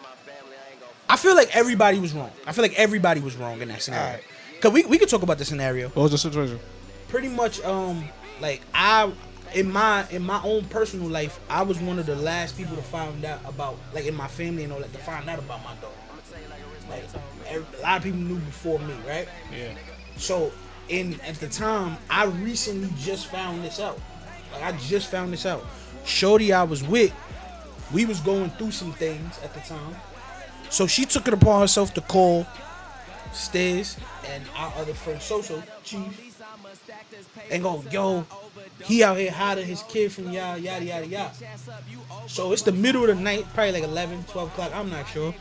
[1.13, 2.31] I feel like everybody was wrong.
[2.47, 4.07] I feel like everybody was wrong in that scenario.
[4.07, 4.25] Alright.
[4.61, 5.89] Cause we, we could talk about the scenario.
[5.91, 6.59] What was the situation?
[7.13, 8.03] pretty much um
[8.41, 9.13] like I
[9.55, 12.83] in my in my own personal life, I was one of the last people to
[12.83, 15.75] find out about like in my family and all that to find out about my
[15.83, 15.93] dog.
[16.89, 17.05] Like
[17.47, 19.29] every, a lot of people knew before me, right?
[19.55, 19.75] Yeah.
[20.17, 20.51] So
[20.89, 24.01] in at the time, I recently just found this out.
[24.55, 25.67] Like I just found this out.
[26.07, 27.13] Shorty I was with,
[27.93, 29.97] we was going through some things at the time.
[30.73, 32.47] So she took it upon herself to call
[33.33, 36.35] Stiz and our other friend Soso, Chief,
[37.51, 38.25] and go, yo,
[38.83, 41.35] he out here hiding his kid from y'all, yada yada yada.
[42.27, 45.35] So it's the middle of the night, probably like 11, 12 o'clock, I'm not sure.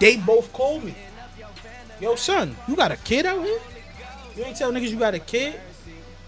[0.00, 0.96] They both called me.
[2.00, 3.60] Yo, son, you got a kid out here?
[4.36, 5.60] You ain't tell niggas you got a kid?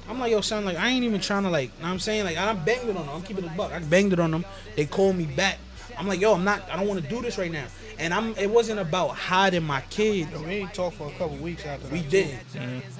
[0.08, 2.24] I'm like, yo, son, like, I ain't even trying to, like, know what I'm saying?
[2.24, 3.14] Like, I banged it on them.
[3.16, 3.72] I'm keeping a buck.
[3.72, 4.44] I banged it on them.
[4.76, 5.58] They called me back.
[5.98, 7.66] I'm like, yo, I'm not, I don't want to do this right now.
[7.98, 10.30] And I'm, it wasn't about hiding my kid.
[10.30, 11.92] Yo, we ain't talked for a couple weeks after that.
[11.92, 12.38] We did.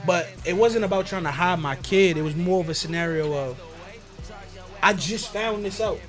[0.07, 2.17] But it wasn't about trying to hide my kid.
[2.17, 3.61] It was more of a scenario of
[4.83, 6.01] I just found this out.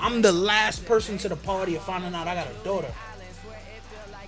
[0.00, 2.92] I'm the last person to the party of finding out I got a daughter.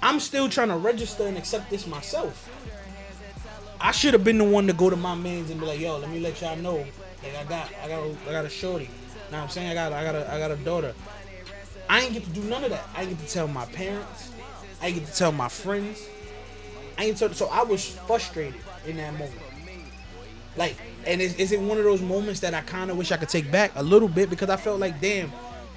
[0.03, 2.49] I'm still trying to register and accept this myself.
[3.81, 5.99] I should have been the one to go to my mans and be like, yo,
[5.99, 6.85] let me let y'all know.
[7.23, 8.87] Like I got I got a, I got a shorty.
[9.31, 9.71] Know what I'm saying?
[9.71, 10.95] I got I got a I got a daughter.
[11.91, 12.89] I ain't get to do none of that.
[12.95, 14.31] I ain't get to tell my parents.
[14.81, 16.09] I ain't get to tell my friends.
[16.97, 19.43] I ain't tell, so I was frustrated in that moment.
[20.57, 23.17] Like, and is, is it one of those moments that I kind of wish I
[23.17, 25.33] could take back a little bit because I felt like, damn,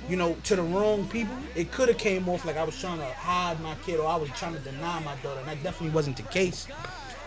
[0.07, 2.99] you know, to the wrong people, it could have came off like I was trying
[2.99, 5.95] to hide my kid or I was trying to deny my daughter, and that definitely
[5.95, 6.67] wasn't the case.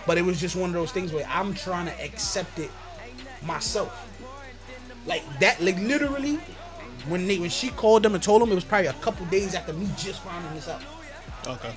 [0.07, 2.71] But it was just one of those things where I'm trying to accept it
[3.43, 4.09] myself.
[5.07, 6.39] Like that, like literally,
[7.09, 9.55] when they when she called them and told them it was probably a couple days
[9.55, 10.83] after me just finding this out.
[11.47, 11.75] Okay.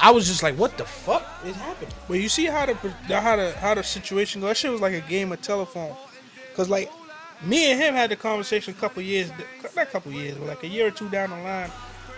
[0.00, 1.92] I was just like, what the fuck is happening?
[2.08, 2.74] But you see how the
[3.08, 4.48] how the how the situation go.
[4.48, 5.94] That shit was like a game of telephone.
[6.54, 6.90] Cause like
[7.44, 9.30] me and him had the conversation a couple years,
[9.76, 11.70] not a couple years, but like a year or two down the line,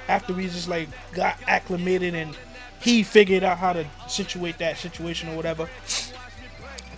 [0.08, 2.36] after we just like got acclimated and
[2.80, 5.68] he figured out how to situate that situation or whatever.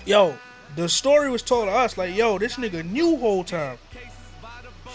[0.04, 0.36] Yo,
[0.74, 3.78] the story was told to us like, yo, this nigga knew whole time.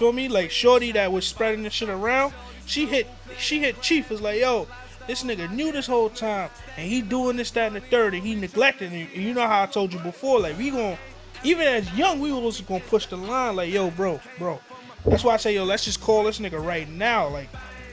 [0.01, 0.29] Feel me?
[0.29, 2.33] Like Shorty that was spreading this shit around,
[2.65, 4.67] she hit she hit Chief was like, yo,
[5.05, 8.23] this nigga knew this whole time and he doing this, that, and the third, and
[8.23, 9.09] he neglected it.
[9.13, 10.97] And you know how I told you before, like we gon'
[11.43, 14.59] even as young, we was gonna push the line, like, yo, bro, bro.
[15.05, 17.27] That's why I say, yo, let's just call this nigga right now.
[17.27, 17.49] Like,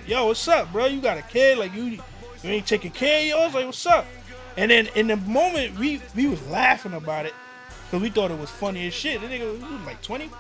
[0.07, 0.87] yo, what's up, bro?
[0.87, 2.01] You got a kid, like you you
[2.43, 4.07] ain't taking care of yours, like what's up?
[4.57, 7.35] And then in the moment we we was laughing about it.
[7.91, 9.21] Cause we thought it was funny as shit.
[9.21, 10.31] The nigga was like 20.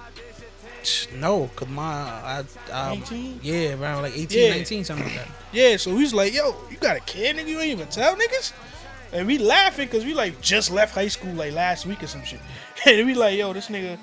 [1.17, 3.41] No, cause my I, I 18?
[3.43, 4.51] yeah around like 18, Yeah.
[4.51, 5.29] 19, something like that.
[5.53, 7.49] Yeah, so we was like, yo, you got a kid, nigga?
[7.49, 8.53] You ain't even tell niggas?
[9.13, 12.23] And we laughing because we like just left high school like last week or some
[12.25, 12.41] shit.
[12.87, 13.99] And we like, yo, this nigga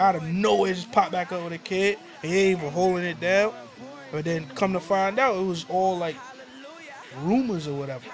[0.00, 1.98] out of nowhere just popped back up with a kid.
[2.22, 3.52] And he ain't even holding it down.
[4.10, 6.16] But then come to find out, it was all like
[7.22, 8.04] rumors or whatever.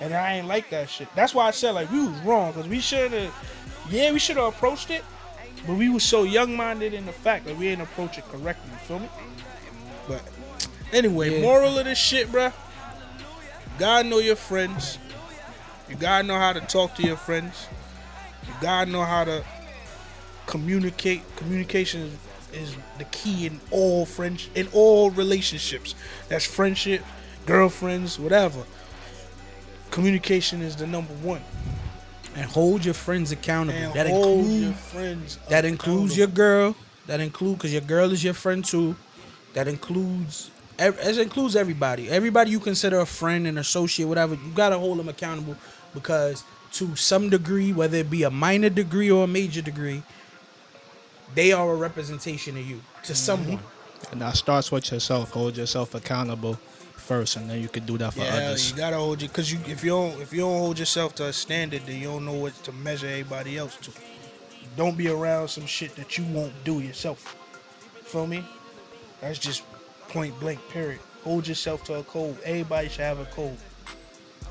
[0.00, 1.08] And I ain't like that shit.
[1.14, 3.34] That's why I said like we was wrong because we should have,
[3.90, 5.04] yeah, we should have approached it.
[5.66, 8.70] But we was so young minded in the fact that we didn't approach it correctly.
[8.72, 9.08] You feel me?
[10.08, 10.22] But
[10.92, 11.42] anyway, Yeah.
[11.42, 12.52] moral of this shit, bruh.
[12.52, 14.98] You gotta know your friends.
[15.88, 17.66] You gotta know how to talk to your friends.
[18.46, 19.44] You gotta know how to
[20.46, 21.22] communicate.
[21.36, 22.00] Communication
[22.52, 25.94] is, is the key in all friends in all relationships.
[26.28, 27.04] That's friendship,
[27.46, 28.64] girlfriends, whatever.
[29.90, 31.42] Communication is the number one.
[32.34, 33.78] And hold your friends accountable.
[33.78, 35.38] And that hold includes your friends.
[35.48, 36.76] that includes your girl.
[37.06, 38.96] That include because your girl is your friend too.
[39.54, 42.08] That includes ev- it includes everybody.
[42.08, 44.34] Everybody you consider a friend and associate, whatever.
[44.34, 45.56] You gotta hold them accountable
[45.94, 50.02] because to some degree, whether it be a minor degree or a major degree,
[51.34, 53.14] they are a representation of you to mm-hmm.
[53.14, 53.60] someone.
[54.10, 55.30] And that starts with yourself.
[55.30, 56.58] Hold yourself accountable
[57.12, 58.70] first, and then you can do that for Yeah, others.
[58.70, 61.26] you gotta hold you because you if you don't if you don't hold yourself to
[61.26, 63.90] a standard, then you don't know what to measure everybody else to.
[64.76, 67.20] Don't be around some shit that you won't do yourself.
[68.04, 68.40] Feel me?
[69.20, 69.62] That's just
[70.08, 70.58] point blank.
[70.70, 71.00] Period.
[71.24, 72.36] Hold yourself to a code.
[72.44, 73.58] Everybody should have a code.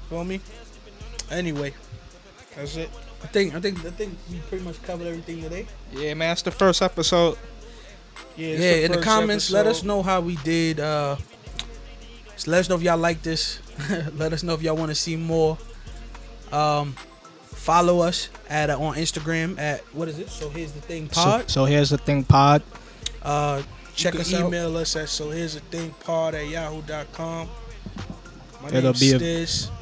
[0.09, 0.39] Feel me?
[1.31, 1.73] Anyway,
[2.55, 2.89] that's it.
[3.23, 5.65] I think I think I think we pretty much covered everything today.
[5.91, 7.37] Yeah, man, it's the first episode.
[8.37, 10.79] Yeah, it's yeah, in the first comments, let us know how we did.
[10.79, 11.17] Uh,
[12.33, 13.59] just let us know if y'all like this.
[14.15, 15.57] let us know if y'all want to see more.
[16.51, 16.93] Um,
[17.43, 20.29] follow us at uh, on Instagram at what is it?
[20.29, 21.49] So here's the thing pod.
[21.49, 22.61] so here's the thing, pod.
[23.21, 23.61] uh,
[23.95, 24.47] check you us can out.
[24.47, 27.47] email us at so here's the thing pod at yahoo.com.
[28.61, 29.81] My It'll name's be a-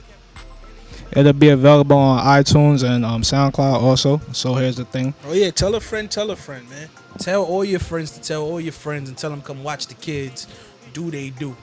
[1.12, 4.22] It'll be available on iTunes and um, SoundCloud also.
[4.32, 5.16] So here's the thing.
[5.26, 6.88] Oh yeah, tell a friend, tell a friend, man.
[7.18, 9.96] Tell all your friends to tell all your friends and tell them come watch the
[9.96, 10.46] kids.
[10.94, 11.56] Do they do?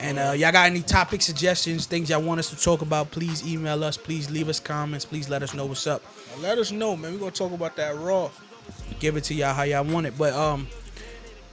[0.00, 3.10] And uh, y'all got any topic suggestions, things y'all want us to talk about?
[3.10, 3.98] Please email us.
[3.98, 5.04] Please leave us comments.
[5.04, 6.02] Please let us know what's up.
[6.36, 7.12] Now let us know, man.
[7.12, 8.30] We're gonna talk about that raw.
[8.98, 10.16] Give it to y'all how y'all want it.
[10.16, 10.66] But um,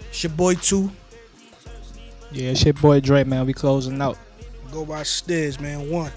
[0.09, 0.89] it's your boy two.
[2.31, 3.45] Yeah, it's your boy Dre, man.
[3.45, 4.17] We closing out.
[4.71, 5.89] Go by Stiz, man.
[5.89, 6.11] One.